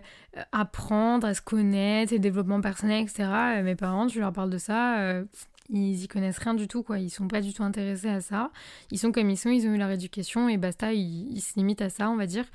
apprendre 0.51 1.27
à 1.27 1.34
se 1.34 1.41
connaître, 1.41 2.13
et 2.13 2.19
développement 2.19 2.62
personnel, 2.62 3.03
etc. 3.03 3.23
Euh, 3.23 3.63
mes 3.63 3.75
parents, 3.75 4.07
tu 4.07 4.19
leur 4.19 4.31
parles 4.31 4.49
de 4.49 4.57
ça, 4.57 4.99
euh, 4.99 5.23
ils 5.69 6.03
y 6.03 6.07
connaissent 6.07 6.38
rien 6.38 6.53
du 6.53 6.67
tout, 6.67 6.84
quoi. 6.84 6.99
Ils 6.99 7.10
sont 7.10 7.27
pas 7.27 7.41
du 7.41 7.53
tout 7.53 7.63
intéressés 7.63 8.10
à 8.10 8.21
ça. 8.21 8.51
Ils 8.91 8.99
sont 8.99 9.12
comme 9.12 9.29
ils 9.29 9.38
sont, 9.38 9.49
ils 9.49 9.67
ont 9.67 9.73
eu 9.73 9.77
leur 9.77 9.89
éducation 9.89 10.49
et 10.49 10.57
basta, 10.57 10.93
ils, 10.93 11.39
se 11.39 11.53
limitent 11.55 11.81
à 11.81 11.89
ça, 11.89 12.10
on 12.10 12.17
va 12.17 12.25
dire. 12.25 12.45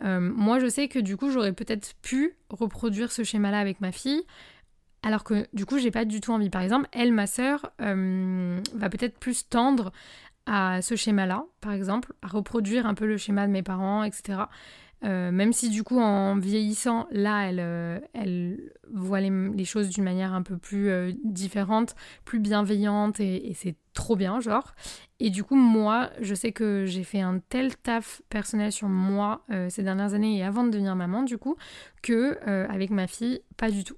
moi, 0.00 0.60
je 0.60 0.68
sais 0.68 0.86
que 0.86 1.00
du 1.00 1.16
coup, 1.16 1.30
j'aurais 1.30 1.52
peut-être 1.52 1.94
pu 2.00 2.36
reproduire 2.48 3.10
ce 3.10 3.24
schéma-là 3.24 3.58
avec 3.58 3.80
ma 3.80 3.90
fille. 3.92 4.22
Alors 5.02 5.24
que 5.24 5.46
du 5.52 5.66
coup, 5.66 5.78
j'ai 5.78 5.90
pas 5.90 6.04
du 6.04 6.20
tout 6.20 6.30
envie. 6.30 6.50
Par 6.50 6.62
exemple, 6.62 6.88
elle, 6.92 7.12
ma 7.12 7.26
sœur, 7.26 7.72
va 7.80 8.88
peut-être 8.88 9.18
plus 9.18 9.48
tendre 9.48 9.90
à 10.46 10.82
ce 10.82 10.96
schéma-là, 10.96 11.44
par 11.60 11.72
exemple, 11.72 12.12
à 12.22 12.28
reproduire 12.28 12.86
un 12.86 12.94
peu 12.94 13.06
le 13.06 13.16
schéma 13.16 13.46
de 13.46 13.52
mes 13.52 13.62
parents, 13.62 14.02
etc. 14.02 14.42
Euh, 15.02 15.30
même 15.30 15.54
si 15.54 15.70
du 15.70 15.82
coup 15.82 15.98
en 15.98 16.36
vieillissant, 16.36 17.06
là, 17.10 17.48
elle, 17.48 17.60
euh, 17.60 18.56
voit 18.92 19.20
les, 19.20 19.64
choses 19.64 19.88
d'une 19.88 20.04
manière 20.04 20.34
un 20.34 20.42
peu 20.42 20.58
plus 20.58 20.90
euh, 20.90 21.12
différente, 21.24 21.94
plus 22.24 22.38
bienveillante, 22.38 23.18
et, 23.20 23.52
c'est 23.54 23.76
trop 23.94 24.14
bien, 24.14 24.40
genre. 24.40 24.74
Et 25.18 25.30
du 25.30 25.42
coup, 25.42 25.56
moi, 25.56 26.10
je 26.20 26.34
sais 26.34 26.52
que 26.52 26.84
j'ai 26.84 27.04
fait 27.04 27.20
un 27.20 27.40
tel 27.48 27.76
taf 27.76 28.22
personnel 28.28 28.72
sur 28.72 28.88
moi 28.88 29.44
ces 29.68 29.82
dernières 29.82 30.14
années 30.14 30.38
et 30.38 30.44
avant 30.44 30.64
de 30.64 30.70
devenir 30.70 30.94
maman, 30.96 31.22
du 31.22 31.38
coup, 31.38 31.56
que 32.02 32.38
avec 32.70 32.90
ma 32.90 33.06
fille, 33.06 33.40
pas 33.56 33.70
du 33.70 33.84
tout. 33.84 33.96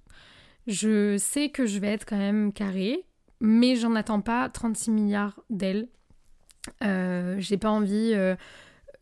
Je 0.66 1.16
sais 1.18 1.50
que 1.50 1.66
je 1.66 1.78
vais 1.78 1.88
être 1.88 2.06
quand 2.06 2.16
même 2.16 2.52
carrée, 2.52 3.04
mais 3.40 3.76
j'en 3.76 3.94
attends 3.94 4.20
pas 4.20 4.48
36 4.48 4.90
milliards 4.90 5.40
d'elle 5.50 5.88
j'ai 6.80 7.56
pas 7.56 7.70
envie. 7.70 8.12
Euh, 8.14 8.36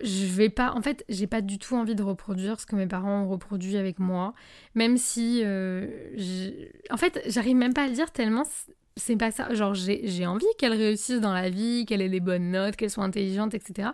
je 0.02 0.26
vais 0.26 0.48
pas. 0.48 0.72
En 0.72 0.82
fait, 0.82 1.04
j'ai 1.08 1.26
pas 1.26 1.40
du 1.40 1.58
tout 1.58 1.76
envie 1.76 1.94
de 1.94 2.02
reproduire 2.02 2.58
ce 2.58 2.66
que 2.66 2.74
mes 2.76 2.86
parents 2.86 3.22
ont 3.22 3.28
reproduit 3.28 3.76
avec 3.76 3.98
moi. 3.98 4.34
Même 4.74 4.96
si. 4.96 5.42
Euh, 5.44 5.86
en 6.90 6.96
fait, 6.96 7.20
j'arrive 7.26 7.56
même 7.56 7.74
pas 7.74 7.84
à 7.84 7.88
le 7.88 7.94
dire 7.94 8.10
tellement 8.10 8.44
c'est 8.96 9.16
pas 9.16 9.30
ça. 9.30 9.52
Genre, 9.54 9.74
j'ai 9.74 10.26
envie 10.26 10.46
qu'elle 10.58 10.72
réussisse 10.72 11.20
dans 11.20 11.32
la 11.32 11.48
vie, 11.48 11.86
qu'elle 11.86 12.02
ait 12.02 12.08
des 12.08 12.20
bonnes 12.20 12.50
notes, 12.50 12.76
qu'elle 12.76 12.90
soit 12.90 13.04
intelligente, 13.04 13.54
etc. 13.54 13.90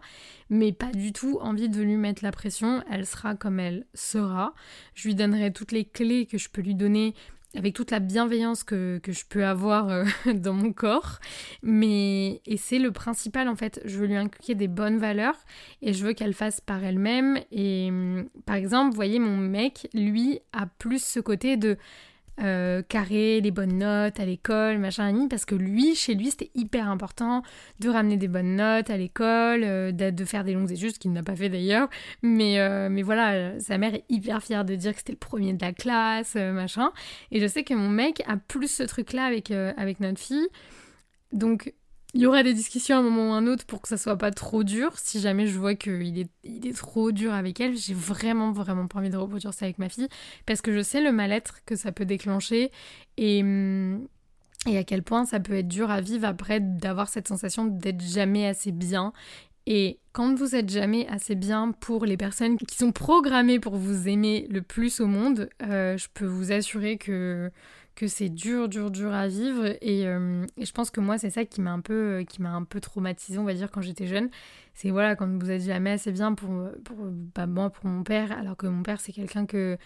Mais 0.50 0.72
pas 0.72 0.90
du 0.90 1.12
tout 1.12 1.38
envie 1.40 1.68
de 1.68 1.80
lui 1.80 1.96
mettre 1.96 2.24
la 2.24 2.32
pression. 2.32 2.82
Elle 2.90 3.06
sera 3.06 3.34
comme 3.34 3.60
elle 3.60 3.86
sera. 3.94 4.54
Je 4.94 5.08
lui 5.08 5.14
donnerai 5.14 5.52
toutes 5.52 5.72
les 5.72 5.84
clés 5.84 6.26
que 6.26 6.38
je 6.38 6.48
peux 6.48 6.62
lui 6.62 6.74
donner 6.74 7.14
avec 7.56 7.74
toute 7.74 7.90
la 7.90 8.00
bienveillance 8.00 8.64
que, 8.64 9.00
je 9.06 9.24
peux 9.28 9.44
avoir 9.44 9.88
euh, 9.88 10.04
dans 10.34 10.52
mon 10.52 10.72
corps. 10.72 11.18
Mais, 11.62 12.40
et 12.46 12.56
c'est 12.56 12.78
le 12.78 12.92
principal 12.92 13.48
en 13.48 13.56
fait. 13.56 13.80
Je 13.84 13.98
veux 13.98 14.06
lui 14.06 14.16
inculquer 14.16 14.54
des 14.54 14.68
bonnes 14.68 14.98
valeurs 14.98 15.36
et 15.82 15.92
je 15.92 16.04
veux 16.04 16.12
qu'elle 16.12 16.34
fasse 16.34 16.60
par 16.60 16.84
elle-même. 16.84 17.38
Et 17.50 17.88
hum, 17.88 18.28
par 18.44 18.56
exemple, 18.56 18.90
vous 18.90 18.96
voyez, 18.96 19.18
mon 19.18 19.36
mec, 19.36 19.88
lui, 19.94 20.40
a 20.52 20.66
plus 20.66 21.02
ce 21.02 21.20
côté 21.20 21.56
de 21.56 21.76
euh, 22.42 22.82
carré, 22.82 23.40
les 23.40 23.50
bonnes 23.50 23.78
notes 23.78 24.20
à 24.20 24.24
l'école, 24.26 24.78
machin, 24.78 25.26
parce 25.28 25.44
que 25.44 25.54
lui, 25.54 25.94
chez 25.94 26.14
lui, 26.14 26.30
c'était 26.30 26.50
hyper 26.54 26.88
important 26.88 27.42
de 27.80 27.88
ramener 27.88 28.16
des 28.16 28.28
bonnes 28.28 28.56
notes 28.56 28.90
à 28.90 28.96
l'école, 28.96 29.62
euh, 29.64 29.92
de, 29.92 30.24
faire 30.24 30.44
des 30.44 30.52
longues 30.52 30.70
études, 30.70 30.94
ce 30.94 30.98
qu'il 30.98 31.12
n'a 31.12 31.22
pas 31.22 31.36
fait 31.36 31.48
d'ailleurs. 31.48 31.88
Mais, 32.22 32.58
euh, 32.58 32.88
mais 32.90 33.02
voilà, 33.02 33.58
sa 33.60 33.78
mère 33.78 33.94
est 33.94 34.04
hyper 34.08 34.42
fière 34.42 34.64
de 34.64 34.74
dire 34.74 34.92
que 34.92 34.98
c'était 34.98 35.12
le 35.12 35.18
premier 35.18 35.54
de 35.54 35.64
la 35.64 35.72
classe, 35.72 36.34
machin. 36.34 36.90
Et 37.30 37.40
je 37.40 37.46
sais 37.46 37.64
que 37.64 37.74
mon 37.74 37.88
mec 37.88 38.22
a 38.26 38.36
plus 38.36 38.70
ce 38.70 38.82
truc-là 38.82 39.24
avec, 39.24 39.50
avec 39.50 40.00
notre 40.00 40.20
fille. 40.20 40.48
Donc 41.32 41.72
il 42.14 42.20
y 42.20 42.26
aura 42.26 42.42
des 42.42 42.54
discussions 42.54 42.96
à 42.96 42.98
un 43.00 43.02
moment 43.02 43.30
ou 43.30 43.32
un 43.32 43.46
autre 43.46 43.66
pour 43.66 43.82
que 43.82 43.88
ça 43.88 43.96
soit 43.96 44.16
pas 44.16 44.30
trop 44.30 44.64
dur. 44.64 44.98
Si 44.98 45.20
jamais 45.20 45.46
je 45.46 45.58
vois 45.58 45.74
qu'il 45.74 46.18
est, 46.18 46.76
trop 46.76 47.12
dur 47.12 47.34
avec 47.34 47.60
elle, 47.60 47.76
j'ai 47.76 47.94
vraiment, 47.94 48.52
vraiment 48.52 48.86
pas 48.86 49.00
envie 49.00 49.10
de 49.10 49.16
reproduire 49.16 49.52
ça 49.52 49.66
avec 49.66 49.78
ma 49.78 49.88
fille. 49.88 50.08
Parce 50.46 50.62
que 50.62 50.72
je 50.72 50.82
sais 50.82 51.00
le 51.00 51.12
mal-être 51.12 51.64
que 51.66 51.76
ça 51.76 51.92
peut 51.92 52.06
déclencher 52.06 52.70
et, 53.18 53.44
et 54.66 54.78
à 54.78 54.84
quel 54.84 55.02
point 55.02 55.26
ça 55.26 55.40
peut 55.40 55.54
être 55.54 55.68
dur 55.68 55.90
à 55.90 56.00
vivre 56.00 56.26
après 56.26 56.60
d'avoir 56.60 57.08
cette 57.08 57.28
sensation 57.28 57.66
d'être 57.66 58.00
jamais 58.00 58.46
assez 58.46 58.72
bien. 58.72 59.12
Et 59.66 59.98
quand 60.12 60.34
vous 60.34 60.54
êtes 60.54 60.70
jamais 60.70 61.06
assez 61.08 61.34
bien 61.34 61.72
pour 61.72 62.06
les 62.06 62.16
personnes 62.16 62.56
qui 62.56 62.76
sont 62.76 62.92
programmées 62.92 63.58
pour 63.58 63.76
vous 63.76 64.08
aimer 64.08 64.46
le 64.48 64.62
plus 64.62 65.00
au 65.00 65.06
monde, 65.06 65.50
euh, 65.64 65.96
je 65.96 66.06
peux 66.14 66.24
vous 66.24 66.52
assurer 66.52 66.98
que 66.98 67.50
que 67.96 68.06
c'est 68.06 68.28
dur, 68.28 68.68
dur, 68.68 68.90
dur 68.92 69.12
à 69.12 69.26
vivre. 69.26 69.66
Et, 69.80 70.02
et 70.02 70.64
je 70.64 70.72
pense 70.72 70.90
que 70.90 71.00
moi, 71.00 71.18
c'est 71.18 71.30
ça 71.30 71.44
qui 71.44 71.60
m'a 71.60 71.72
un 71.72 71.80
peu, 71.80 72.24
qui 72.28 72.42
m'a 72.42 72.52
un 72.52 72.62
peu 72.62 72.80
traumatisée, 72.80 73.38
on 73.38 73.44
va 73.44 73.54
dire, 73.54 73.70
quand 73.70 73.80
j'étais 73.80 74.06
jeune. 74.06 74.28
C'est 74.74 74.90
voilà, 74.90 75.16
quand 75.16 75.26
vous 75.38 75.50
êtes 75.50 75.62
jamais 75.62 75.92
assez 75.92 76.12
bien 76.12 76.34
pour, 76.34 76.50
pour, 76.84 76.96
bah, 77.34 77.46
moi, 77.46 77.70
pour 77.70 77.86
mon 77.86 78.02
père, 78.04 78.30
alors 78.32 78.56
que 78.56 78.66
mon 78.66 78.82
père, 78.82 79.00
c'est 79.00 79.12
quelqu'un 79.12 79.46
que 79.46 79.78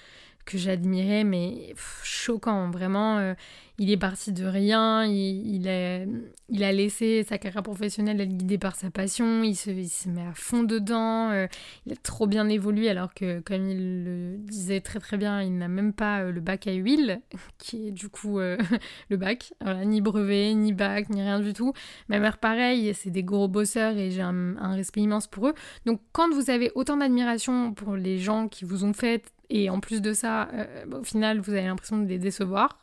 que 0.44 0.58
j'admirais, 0.58 1.24
mais 1.24 1.74
choquant, 2.02 2.70
vraiment. 2.70 3.18
Euh, 3.18 3.34
il 3.78 3.90
est 3.90 3.96
parti 3.96 4.32
de 4.32 4.44
rien, 4.44 5.04
il, 5.06 5.66
a, 5.66 6.04
il 6.50 6.64
a 6.64 6.72
laissé 6.72 7.24
sa 7.26 7.38
carrière 7.38 7.62
professionnelle 7.62 8.20
être 8.20 8.36
guidée 8.36 8.58
par 8.58 8.76
sa 8.76 8.90
passion, 8.90 9.42
il 9.42 9.54
se, 9.56 9.70
il 9.70 9.88
se 9.88 10.10
met 10.10 10.26
à 10.26 10.34
fond 10.34 10.64
dedans, 10.64 11.30
euh, 11.30 11.46
il 11.86 11.94
a 11.94 11.96
trop 11.96 12.26
bien 12.26 12.46
évolué 12.50 12.90
alors 12.90 13.14
que, 13.14 13.40
comme 13.40 13.66
il 13.66 14.04
le 14.04 14.36
disait 14.36 14.82
très 14.82 14.98
très 14.98 15.16
bien, 15.16 15.40
il 15.40 15.56
n'a 15.56 15.68
même 15.68 15.94
pas 15.94 16.20
euh, 16.20 16.30
le 16.30 16.42
bac 16.42 16.66
à 16.66 16.72
huile, 16.72 17.22
qui 17.58 17.88
est 17.88 17.92
du 18.00 18.08
coup 18.08 18.38
le 19.10 19.16
bac, 19.16 19.52
ni 19.84 20.00
brevet, 20.00 20.54
ni 20.54 20.72
bac, 20.72 21.10
ni 21.10 21.20
rien 21.20 21.40
du 21.40 21.52
tout. 21.52 21.72
Ma 22.08 22.18
mère 22.18 22.38
pareil, 22.38 22.92
c'est 22.94 23.10
des 23.10 23.22
gros 23.22 23.46
bosseurs 23.46 23.96
et 23.96 24.10
j'ai 24.10 24.22
un, 24.22 24.74
respect 24.74 25.00
immense 25.02 25.26
pour 25.26 25.48
eux. 25.48 25.54
Donc 25.86 26.00
quand 26.12 26.32
vous 26.32 26.50
avez 26.50 26.72
autant 26.74 26.96
d'admiration 26.96 27.74
pour 27.74 27.96
les 27.96 28.18
gens 28.18 28.48
qui 28.48 28.64
vous 28.64 28.84
ont 28.84 28.94
fait 28.94 29.32
et 29.50 29.68
en 29.68 29.80
plus 29.80 30.00
de 30.00 30.12
ça, 30.12 30.48
euh, 30.54 30.86
au 31.00 31.02
final, 31.02 31.40
vous 31.40 31.52
avez 31.52 31.66
l'impression 31.66 31.98
de 31.98 32.06
les 32.06 32.18
décevoir. 32.18 32.78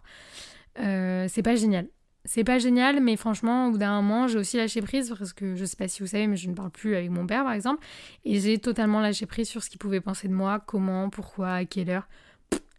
Euh, 0.79 1.25
c'est 1.29 1.41
pas 1.41 1.55
génial. 1.55 1.87
C'est 2.25 2.43
pas 2.43 2.59
génial, 2.59 3.01
mais 3.01 3.15
franchement, 3.15 3.67
au 3.67 3.71
bout 3.71 3.77
d'un 3.77 4.01
moment, 4.01 4.27
j'ai 4.27 4.37
aussi 4.37 4.57
lâché 4.57 4.81
prise 4.81 5.15
parce 5.17 5.31
que 5.31 5.55
je 5.55 5.63
sais 5.63 5.77
pas 5.77 5.87
si 5.87 6.01
vous 6.01 6.07
savez, 6.07 6.27
mais 6.27 6.35
je 6.35 6.49
ne 6.49 6.53
parle 6.53 6.71
plus 6.71 6.93
avec 6.95 7.09
mon 7.09 7.25
père, 7.25 7.45
par 7.45 7.53
exemple. 7.53 7.81
Et 8.25 8.39
j'ai 8.41 8.57
totalement 8.57 8.99
lâché 8.99 9.25
prise 9.25 9.47
sur 9.47 9.63
ce 9.63 9.69
qu'il 9.69 9.79
pouvait 9.79 10.01
penser 10.01 10.27
de 10.27 10.33
moi, 10.33 10.59
comment, 10.59 11.09
pourquoi, 11.09 11.53
à 11.53 11.65
quelle 11.65 11.89
heure. 11.89 12.07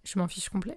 je 0.05 0.19
m'en 0.19 0.29
fiche 0.29 0.51
complet. 0.51 0.77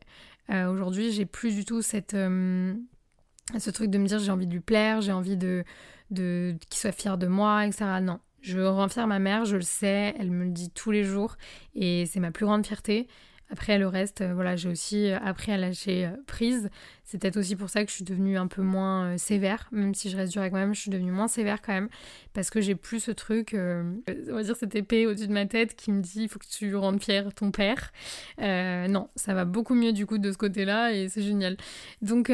Euh, 0.52 0.72
aujourd'hui, 0.72 1.12
j'ai 1.12 1.26
plus 1.26 1.56
du 1.56 1.66
tout 1.66 1.82
cette, 1.82 2.12
ce 2.12 3.70
truc 3.70 3.90
de 3.90 3.98
me 3.98 4.06
dire 4.06 4.20
j'ai 4.20 4.32
envie 4.32 4.48
de 4.48 4.54
lui 4.54 4.60
plaire, 4.60 5.02
j'ai 5.02 5.12
envie 5.12 5.38
de, 5.38 5.64
de 6.10 6.56
qu'il 6.70 6.80
soit 6.80 6.92
fier 6.92 7.18
de 7.18 7.28
moi, 7.28 7.66
etc. 7.66 7.86
Non, 8.02 8.20
je 8.42 8.60
rends 8.60 9.08
ma 9.08 9.20
mère, 9.20 9.46
je 9.46 9.56
le 9.56 9.62
sais, 9.62 10.16
elle 10.20 10.32
me 10.32 10.46
le 10.46 10.52
dit 10.52 10.70
tous 10.70 10.92
les 10.92 11.04
jours 11.04 11.38
et 11.76 12.06
c'est 12.06 12.20
ma 12.20 12.32
plus 12.32 12.46
grande 12.46 12.66
fierté. 12.66 13.08
Après 13.52 13.78
le 13.78 13.88
reste, 13.88 14.22
euh, 14.22 14.34
voilà, 14.34 14.56
j'ai 14.56 14.70
aussi 14.70 15.12
euh, 15.12 15.20
appris 15.20 15.52
à 15.52 15.58
lâcher 15.58 16.06
euh, 16.06 16.12
prise. 16.26 16.70
C'est 17.04 17.20
peut-être 17.20 17.36
aussi 17.36 17.58
pour 17.58 17.70
ça 17.70 17.84
que 17.84 17.90
je 17.90 17.96
suis 17.96 18.06
devenue 18.06 18.38
un 18.38 18.48
peu 18.48 18.62
moins 18.62 19.18
sévère, 19.18 19.68
même 19.74 19.94
si 19.94 20.10
je 20.10 20.16
reste 20.16 20.32
dure 20.32 20.42
avec 20.42 20.54
moi-même, 20.54 20.74
je 20.74 20.80
suis 20.80 20.90
devenue 20.90 21.12
moins 21.12 21.28
sévère 21.28 21.62
quand 21.62 21.74
même, 21.74 21.90
parce 22.32 22.50
que 22.50 22.62
j'ai 22.62 22.74
plus 22.74 23.02
ce 23.02 23.12
truc, 23.12 23.54
on 23.54 24.34
va 24.34 24.44
dire 24.44 24.56
cette 24.56 24.76
épée 24.76 25.06
au-dessus 25.08 25.28
de 25.28 25.34
ma 25.34 25.46
tête 25.46 25.76
qui 25.76 25.92
me 25.92 26.02
dit 26.02 26.22
il 26.22 26.30
faut 26.30 26.40
que 26.40 26.48
tu 26.48 26.74
rendes 26.74 27.04
fier 27.04 27.34
ton 27.34 27.52
père. 27.52 27.92
non, 28.40 29.10
ça 29.18 29.34
va 29.34 29.44
beaucoup 29.44 29.76
mieux 29.76 29.92
du 29.92 30.06
coup 30.06 30.20
de 30.20 30.32
ce 30.32 30.38
côté-là 30.38 30.94
et 30.94 31.10
c'est 31.10 31.22
génial. 31.22 31.58
Donc 32.02 32.32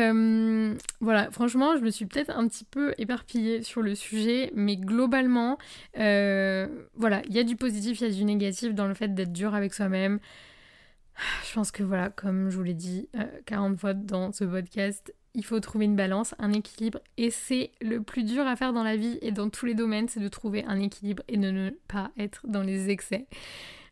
voilà, 1.01 1.32
franchement, 1.32 1.75
je 1.75 1.82
me 1.82 1.89
suis 1.89 2.06
peut-être 2.06 2.30
un 2.30 2.47
petit 2.47 2.65
peu 2.65 2.93
éparpillée 2.99 3.63
sur 3.63 3.82
le 3.82 3.95
sujet, 3.95 4.51
mais 4.53 4.77
globalement, 4.77 5.58
voilà, 5.95 7.23
il 7.27 7.34
y 7.34 7.39
a 7.39 7.43
du 7.43 7.56
positif, 7.56 7.99
il 8.01 8.08
y 8.08 8.12
a 8.12 8.13
du 8.13 8.25
négatif 8.25 8.75
dans 8.75 8.86
le 8.86 8.93
fait 8.93 9.15
d'être 9.15 9.34
dur 9.34 9.56
avec 9.56 9.73
soi-même. 9.73 10.19
Je 11.47 11.53
pense 11.53 11.71
que 11.71 11.84
voilà, 11.84 12.10
comme 12.10 12.49
je 12.49 12.58
vous 12.58 12.63
l'ai 12.63 12.73
dit 12.73 13.10
40 13.45 13.73
euh, 13.73 13.77
fois 13.77 13.93
dans 13.93 14.32
ce 14.32 14.43
podcast, 14.43 15.13
il 15.34 15.45
faut 15.45 15.60
trouver 15.60 15.86
une 15.86 15.95
balance, 15.95 16.34
un 16.39 16.51
équilibre. 16.51 16.99
Et 17.17 17.30
c'est 17.30 17.71
le 17.82 18.01
plus 18.01 18.23
dur 18.23 18.45
à 18.45 18.56
faire 18.56 18.73
dans 18.73 18.84
la 18.84 18.95
vie 18.95 19.19
et 19.21 19.32
dans 19.32 19.49
tous 19.49 19.65
les 19.65 19.75
domaines, 19.75 20.08
c'est 20.08 20.19
de 20.19 20.27
trouver 20.27 20.63
un 20.65 20.80
équilibre 20.80 21.23
et 21.27 21.38
de 21.38 21.51
ne 21.51 21.69
pas 21.88 22.12
être 22.17 22.41
dans 22.47 22.63
les 22.63 22.89
excès. 22.89 23.27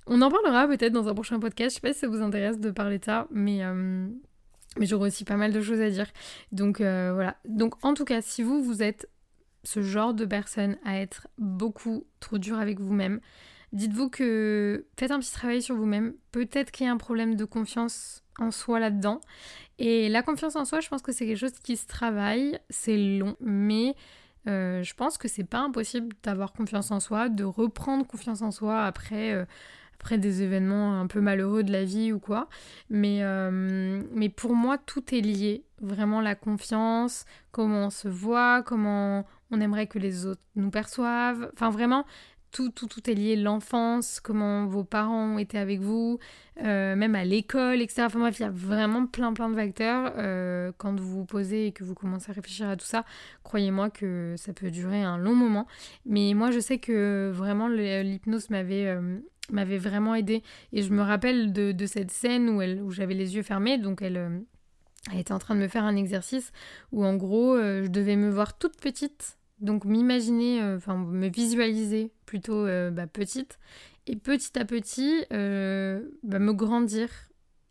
On 0.07 0.21
en 0.21 0.29
parlera 0.29 0.67
peut-être 0.67 0.93
dans 0.93 1.07
un 1.07 1.13
prochain 1.13 1.39
podcast. 1.39 1.71
Je 1.71 1.75
sais 1.75 1.88
pas 1.88 1.93
si 1.93 1.99
ça 1.99 2.07
vous 2.07 2.21
intéresse 2.21 2.59
de 2.59 2.71
parler 2.71 2.99
de 2.99 3.05
ça, 3.05 3.27
mais, 3.31 3.63
euh, 3.63 4.07
mais 4.77 4.85
j'aurai 4.85 5.07
aussi 5.07 5.23
pas 5.23 5.38
mal 5.38 5.51
de 5.51 5.61
choses 5.61 5.81
à 5.81 5.89
dire. 5.89 6.07
Donc 6.51 6.81
euh, 6.81 7.11
voilà. 7.13 7.38
Donc 7.45 7.73
en 7.83 7.93
tout 7.93 8.05
cas, 8.05 8.21
si 8.21 8.43
vous, 8.43 8.63
vous 8.63 8.81
êtes 8.81 9.07
ce 9.63 9.81
genre 9.81 10.13
de 10.13 10.25
personne 10.25 10.77
à 10.83 10.99
être 10.99 11.27
beaucoup 11.38 12.05
trop 12.19 12.38
dur 12.38 12.57
avec 12.59 12.79
vous-même, 12.79 13.19
Dites-vous 13.75 14.09
que 14.09 14.85
faites 14.97 15.11
un 15.11 15.19
petit 15.19 15.33
travail 15.33 15.61
sur 15.61 15.75
vous-même. 15.75 16.13
Peut-être 16.31 16.71
qu'il 16.71 16.85
y 16.85 16.89
a 16.89 16.93
un 16.93 16.97
problème 16.97 17.35
de 17.35 17.43
confiance 17.43 18.23
en 18.39 18.49
soi 18.49 18.79
là-dedans. 18.79 19.19
Et 19.79 20.07
la 20.07 20.21
confiance 20.21 20.55
en 20.55 20.63
soi, 20.63 20.79
je 20.79 20.88
pense 20.88 21.01
que 21.01 21.11
c'est 21.11 21.25
quelque 21.25 21.38
chose 21.38 21.59
qui 21.61 21.75
se 21.75 21.85
travaille. 21.85 22.57
C'est 22.69 22.95
long, 22.95 23.35
mais 23.41 23.93
euh, 24.47 24.81
je 24.81 24.93
pense 24.93 25.17
que 25.17 25.27
c'est 25.27 25.43
pas 25.43 25.59
impossible 25.59 26.15
d'avoir 26.23 26.53
confiance 26.53 26.89
en 26.91 27.01
soi, 27.01 27.27
de 27.27 27.43
reprendre 27.43 28.07
confiance 28.07 28.41
en 28.41 28.51
soi 28.51 28.81
après, 28.81 29.33
euh, 29.33 29.43
après 29.95 30.17
des 30.17 30.41
événements 30.41 30.97
un 30.97 31.07
peu 31.07 31.19
malheureux 31.19 31.63
de 31.63 31.73
la 31.73 31.83
vie 31.83 32.13
ou 32.13 32.19
quoi. 32.19 32.47
Mais, 32.89 33.23
euh, 33.23 34.01
mais 34.13 34.29
pour 34.29 34.55
moi, 34.55 34.77
tout 34.77 35.13
est 35.13 35.19
lié. 35.21 35.65
Vraiment 35.81 36.21
la 36.21 36.35
confiance, 36.35 37.25
comment 37.51 37.88
on 37.88 37.89
se 37.89 38.07
voit, 38.07 38.63
comment 38.63 39.25
on 39.51 39.59
aimerait 39.59 39.88
que 39.88 39.99
les 39.99 40.25
autres 40.25 40.41
nous 40.55 40.69
perçoivent. 40.69 41.51
Enfin 41.53 41.69
vraiment, 41.69 42.05
tout, 42.55 42.69
tout, 42.69 42.87
tout 42.87 43.09
est 43.09 43.13
lié, 43.15 43.35
l'enfance, 43.35 44.21
comment 44.21 44.65
vos 44.65 44.85
parents 44.85 45.33
ont 45.33 45.37
été 45.37 45.57
avec 45.57 45.81
vous, 45.81 46.19
euh, 46.63 46.95
même 46.95 47.13
à 47.13 47.25
l'école, 47.25 47.81
etc. 47.81 48.03
Enfin 48.05 48.19
bref, 48.19 48.39
il 48.39 48.43
y 48.43 48.45
a 48.45 48.49
vraiment 48.49 49.07
plein 49.07 49.33
plein 49.33 49.49
de 49.49 49.55
facteurs. 49.55 50.13
Euh, 50.17 50.71
quand 50.77 50.97
vous 50.97 51.17
vous 51.17 51.25
posez 51.25 51.67
et 51.67 51.71
que 51.73 51.83
vous 51.83 51.95
commencez 51.95 52.31
à 52.31 52.33
réfléchir 52.33 52.69
à 52.69 52.77
tout 52.77 52.85
ça, 52.85 53.03
croyez-moi 53.43 53.89
que 53.89 54.35
ça 54.37 54.53
peut 54.53 54.71
durer 54.71 55.03
un 55.03 55.17
long 55.17 55.35
moment. 55.35 55.67
Mais 56.05 56.33
moi, 56.33 56.49
je 56.51 56.61
sais 56.61 56.77
que 56.77 57.29
vraiment 57.33 57.67
l'hypnose 57.67 58.49
m'avait... 58.49 58.87
Euh, 58.87 59.19
m'avait 59.51 59.77
vraiment 59.77 60.15
aidé 60.15 60.41
et 60.73 60.81
je 60.81 60.91
me 60.91 61.03
rappelle 61.03 61.53
de, 61.53 61.85
cette 61.85 62.09
scène 62.09 62.49
où, 62.49 62.63
où 62.63 62.89
j'avais 62.89 63.13
les 63.13 63.35
yeux 63.35 63.43
fermés 63.43 63.77
donc 63.77 64.01
elle, 64.01 64.41
elle 65.13 65.19
était 65.19 65.33
en 65.33 65.37
train 65.37 65.53
de 65.53 65.59
me 65.59 65.67
faire 65.67 65.83
un 65.83 65.95
exercice 65.95 66.51
où 66.91 67.05
en 67.05 67.15
gros 67.15 67.55
je 67.55 67.85
devais 67.85 68.15
me 68.15 68.31
voir 68.31 68.57
toute 68.57 68.75
petite 68.81 69.37
donc 69.59 69.85
m'imaginer, 69.85 70.63
enfin 70.75 70.97
me 70.97 71.27
visualiser 71.27 72.11
plutôt 72.35 72.65
euh, 72.67 72.91
bah, 72.91 73.07
petite 73.07 73.59
et 74.07 74.17
petit 74.17 74.59
à 74.59 74.65
petit 74.65 75.23
euh, 75.31 76.01
bah, 76.23 76.37
me 76.37 76.51
grandir. 76.51 77.07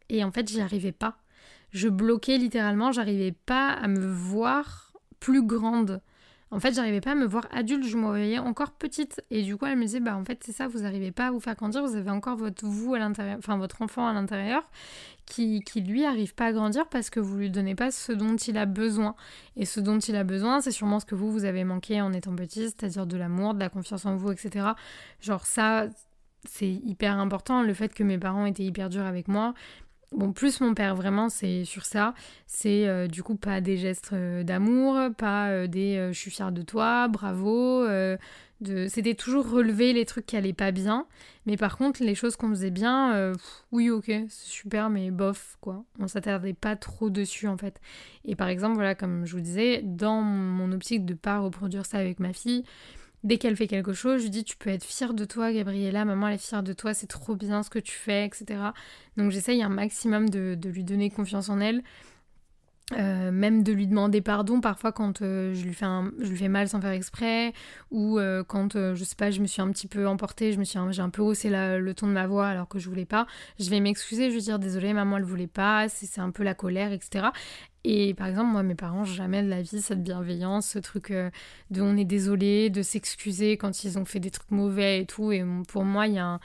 Et 0.09 0.24
en 0.24 0.33
fait 0.33 0.48
j'y 0.48 0.62
arrivais 0.62 0.90
pas. 0.90 1.18
Je 1.70 1.87
bloquais 1.90 2.38
littéralement, 2.38 2.90
j'arrivais 2.90 3.33
pas 3.44 3.68
à 3.68 3.88
me 3.88 4.07
voir 4.07 4.94
plus 5.20 5.46
grande. 5.46 6.00
En 6.55 6.61
fait, 6.61 6.73
j'arrivais 6.73 7.01
pas 7.01 7.11
à 7.11 7.14
me 7.17 7.27
voir 7.27 7.49
adulte, 7.51 7.85
je 7.85 7.97
me 7.97 8.07
voyais 8.07 8.38
encore 8.38 8.71
petite. 8.71 9.21
Et 9.33 9.43
du 9.43 9.57
coup, 9.57 9.67
elle 9.67 9.77
me 9.77 9.83
disait, 9.83 9.99
bah 9.99 10.17
en 10.17 10.25
fait, 10.25 10.40
c'est 10.45 10.53
ça, 10.53 10.69
vous 10.69 10.83
n'arrivez 10.83 11.11
pas 11.11 11.27
à 11.27 11.31
vous 11.33 11.40
faire 11.40 11.57
grandir, 11.57 11.85
vous 11.85 11.97
avez 11.97 12.12
encore 12.12 12.37
votre 12.37 12.64
vous 12.64 12.95
à 12.95 13.01
l'intérieur, 13.01 13.38
enfin 13.38 13.59
votre 13.59 13.83
enfant 13.83 14.07
à 14.07 14.12
l'intérieur, 14.12 14.62
qui, 15.27 15.62
qui 15.62 15.81
lui 15.81 16.05
arrive 16.05 16.33
pas 16.33 16.47
à 16.47 16.53
grandir 16.53 16.87
parce 16.88 17.11
que 17.11 17.19
vous 17.19 17.37
lui 17.38 17.51
donnez 17.51 17.75
pas 17.75 17.90
ce 17.90 18.12
dont 18.12 18.37
il 18.37 18.57
a 18.57 18.67
besoin. 18.67 19.17
Et 19.57 19.64
ce 19.64 19.81
dont 19.81 19.99
il 19.99 20.14
a 20.14 20.23
besoin, 20.23 20.61
c'est 20.61 20.71
sûrement 20.71 21.01
ce 21.01 21.07
que 21.07 21.17
vous, 21.17 21.33
vous 21.33 21.45
avez 21.45 21.64
manqué 21.64 22.01
en 22.01 22.12
étant 22.12 22.37
petit, 22.37 22.67
c'est-à-dire 22.67 23.05
de 23.05 23.17
l'amour, 23.17 23.55
de 23.55 23.59
la 23.59 23.69
confiance 23.69 24.07
en 24.07 24.14
vous, 24.14 24.31
etc. 24.31 24.64
Genre 25.21 25.45
ça, 25.47 25.88
c'est 26.49 26.71
hyper 26.71 27.19
important. 27.19 27.62
Le 27.62 27.75
fait 27.75 27.93
que 27.93 28.05
mes 28.05 28.19
parents 28.19 28.47
étaient 28.47 28.62
hyper 28.62 28.90
durs 28.90 29.07
avec 29.07 29.27
moi, 29.27 29.55
Bon, 30.14 30.33
plus 30.33 30.61
mon 30.61 30.74
père, 30.74 30.94
vraiment, 30.94 31.29
c'est 31.29 31.64
sur 31.64 31.85
ça. 31.85 32.14
C'est 32.46 32.87
euh, 32.87 33.09
du 33.09 33.24
coup 33.24 33.35
pas 33.35 33.61
des 33.61 33.77
gestes 33.77 34.11
euh, 34.12 34.44
d'amour, 34.44 34.96
pas 35.18 35.48
euh, 35.48 35.66
des 35.66 36.11
je 36.12 36.18
suis 36.18 36.31
fière 36.31 36.53
de 36.53 36.62
toi, 36.62 37.09
bravo. 37.09 37.85
C'était 38.88 39.14
toujours 39.14 39.50
relever 39.50 39.92
les 39.92 40.05
trucs 40.07 40.24
qui 40.24 40.37
allaient 40.37 40.53
pas 40.53 40.70
bien. 40.70 41.07
Mais 41.46 41.57
par 41.57 41.77
contre, 41.77 42.03
les 42.03 42.14
choses 42.14 42.37
qu'on 42.37 42.48
faisait 42.50 42.70
bien, 42.70 43.33
oui, 43.72 43.90
ok, 43.90 44.07
c'est 44.07 44.29
super, 44.29 44.88
mais 44.88 45.11
bof, 45.11 45.59
quoi. 45.61 45.85
On 45.98 46.07
s'attardait 46.07 46.55
pas 46.55 46.77
trop 46.77 47.11
dessus, 47.11 47.48
en 47.48 47.59
fait. 47.59 47.81
Et 48.24 48.37
par 48.37 48.48
exemple, 48.48 48.77
voilà, 48.77 48.94
comme 48.94 49.27
je 49.27 49.33
vous 49.33 49.42
disais, 49.42 49.83
dans 49.83 50.22
mon 50.22 50.72
optique 50.72 51.05
de 51.05 51.14
pas 51.14 51.40
reproduire 51.40 51.85
ça 51.85 51.98
avec 51.98 52.20
ma 52.20 52.33
fille, 52.33 52.64
Dès 53.25 53.39
qu'elle 53.39 53.57
fait 53.57 53.67
quelque 53.67 53.95
chose, 53.95 54.19
je 54.19 54.25
lui 54.25 54.31
dis 54.31 54.45
tu 54.45 54.55
peux 54.55 54.69
être 54.69 54.85
fière 54.85 55.15
de 55.15 55.25
toi, 55.25 55.51
Gabriella, 55.51 56.05
maman 56.05 56.29
elle 56.29 56.35
est 56.35 56.39
fière 56.39 56.63
de 56.63 56.75
toi, 56.75 56.93
c'est 56.93 57.07
trop 57.07 57.35
bien 57.35 57.63
ce 57.63 57.71
que 57.71 57.79
tu 57.79 57.93
fais, 57.93 58.27
etc. 58.27 58.61
Donc 59.17 59.31
j'essaye 59.31 59.63
un 59.63 59.71
maximum 59.71 60.29
de, 60.29 60.59
lui 60.63 60.85
donner 60.85 61.09
confiance 61.09 61.49
en 61.49 61.59
elle. 61.59 61.83
Euh, 62.92 63.31
même 63.33 63.62
de 63.62 63.73
lui 63.73 63.87
demander 63.87 64.20
pardon 64.20 64.61
parfois 64.61 64.92
quand 64.92 65.23
euh, 65.23 65.55
je, 65.55 65.64
lui 65.64 65.73
fais 65.73 65.87
je 66.20 66.29
lui 66.29 66.37
fais 66.37 66.49
mal 66.49 66.68
sans 66.68 66.83
faire 66.83 66.90
exprès 66.90 67.55
ou 67.90 68.18
euh, 68.18 68.44
quand 68.44 68.75
je 68.75 69.03
sais 69.05 69.16
pas 69.16 69.31
je 69.31 69.40
me 69.40 69.47
suis 69.47 69.62
un 69.62 69.70
petit 69.70 69.87
peu 69.87 70.07
emportée 70.07 70.53
je 70.53 70.59
me 70.59 70.64
suis 70.64 70.79
j'ai 70.90 71.01
un 71.01 71.09
peu 71.09 71.23
haussé 71.23 71.49
le 71.51 71.92
ton 71.94 72.09
de 72.09 72.12
ma 72.12 72.27
voix 72.27 72.47
alors 72.47 72.68
que 72.68 72.79
je 72.79 72.90
voulais 72.90 73.07
pas 73.07 73.27
je 73.59 73.70
vais 73.70 73.81
m'excuser 73.81 74.29
je 74.29 74.35
vais 74.35 74.42
dire 74.42 74.59
désolé 74.59 74.92
maman 74.92 75.16
elle 75.16 75.25
voulait 75.25 75.47
pas 75.47 75.88
c'est 75.88 76.20
un 76.20 76.31
peu 76.31 76.42
la 76.42 76.53
colère 76.53 76.92
etc 76.92 77.29
et 77.87 78.14
par 78.14 78.29
exemple, 78.29 78.51
moi, 78.51 78.62
mes 78.62 78.75
parents, 78.75 79.05
jamais 79.05 79.42
de 79.42 79.49
la 79.51 79.61
vie 79.61 79.83
cette 79.83 80.03
bienveillance, 80.03 80.68
ce 80.68 80.79
truc 80.79 81.12
de 81.12 81.83
on 81.83 81.99
est 81.99 82.07
désolé, 82.07 82.70
de 82.70 82.81
s'excuser 82.81 83.59
quand 83.59 83.85
ils 83.85 83.99
ont 83.99 84.07
fait 84.07 84.20
des 84.20 84.31
trucs 84.31 84.51
mauvais 84.51 85.01
et 85.03 85.05
tout. 85.05 85.33
Et 85.33 85.44
pour 85.68 85.85
moi, 85.85 86.07
il 86.07 86.14
y 86.14 86.18
a 86.18 86.25
un. 86.25 86.40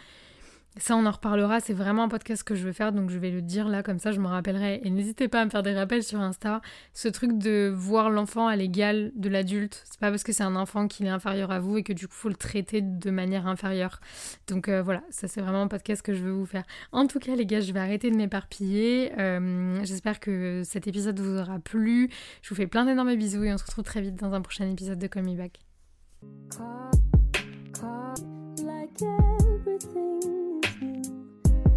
Ça, 0.80 0.96
on 0.96 1.06
en 1.06 1.12
reparlera. 1.12 1.60
C'est 1.60 1.74
vraiment 1.74 2.04
un 2.04 2.10
podcast 2.10 2.44
que 2.44 2.56
je 2.56 2.66
veux 2.66 2.72
faire, 2.72 2.92
donc 2.92 3.10
je 3.10 3.20
vais 3.20 3.32
le 3.32 3.42
dire 3.42 3.68
là, 3.68 3.84
comme 3.84 4.00
ça, 4.00 4.12
je 4.12 4.20
me 4.20 4.28
rappellerai. 4.28 4.82
Et 4.84 4.90
n'hésitez 4.90 5.28
pas 5.28 5.42
à 5.42 5.46
me 5.46 5.50
faire 5.50 5.62
des 5.62 5.74
rappels 5.74 6.04
sur 6.04 6.20
Insta. 6.20 6.62
Ce 6.94 7.08
truc 7.08 7.38
de 7.38 7.72
voir 7.76 8.10
l'enfant 8.10 8.48
à 8.48 8.56
l'égal 8.56 9.12
de 9.16 9.30
l'adulte, 9.30 9.84
c'est 9.86 10.00
pas 10.00 10.10
parce 10.10 10.24
que 10.24 10.32
c'est 10.32 10.44
un 10.44 10.56
enfant 10.56 10.88
qu'il 10.88 11.06
est 11.06 11.10
inférieur 11.10 11.52
à 11.52 11.60
vous 11.60 11.78
et 11.78 11.84
que 11.84 11.94
du 11.94 12.08
coup, 12.08 12.14
faut 12.16 12.30
le 12.30 12.36
traiter 12.36 12.82
de 12.82 13.12
manière 13.12 13.48
inférieure. 13.48 14.00
Donc 14.48 14.70
euh, 14.70 14.82
voilà, 14.82 15.04
ça, 15.10 15.28
c'est 15.28 15.42
vraiment 15.42 15.64
un 15.64 15.68
podcast 15.68 16.02
que 16.02 16.14
je 16.14 16.24
veux 16.24 16.32
vous 16.32 16.46
faire. 16.46 16.64
En 16.92 17.08
tout 17.08 17.20
cas, 17.20 17.36
les 17.36 17.46
gars, 17.46 17.60
je 17.60 17.74
vais 17.74 17.80
arrêter 17.80 18.10
de 18.10 18.16
m'éparpiller. 18.16 19.12
Euh, 19.20 19.84
j'espère 19.84 20.20
que 20.20 20.64
cet 20.64 20.88
épisode 20.88 21.20
vous 21.20 21.40
aura 21.40 21.60
plu. 21.60 22.10
Je 22.42 22.50
vous 22.50 22.56
fais 22.56 22.68
plein 22.68 22.86
d'énormes 22.86 23.16
bisous 23.16 23.44
et 23.44 23.54
on 23.54 23.58
se 23.58 23.66
retrouve 23.66 23.84
très 23.84 24.02
vite 24.02 24.16
dans 24.16 24.34
un 24.34 24.42
prochain 24.42 24.70
épisode 24.70 25.00
de 25.00 25.08
Call 25.08 25.24
Me 25.24 25.36
Back. 25.36 25.60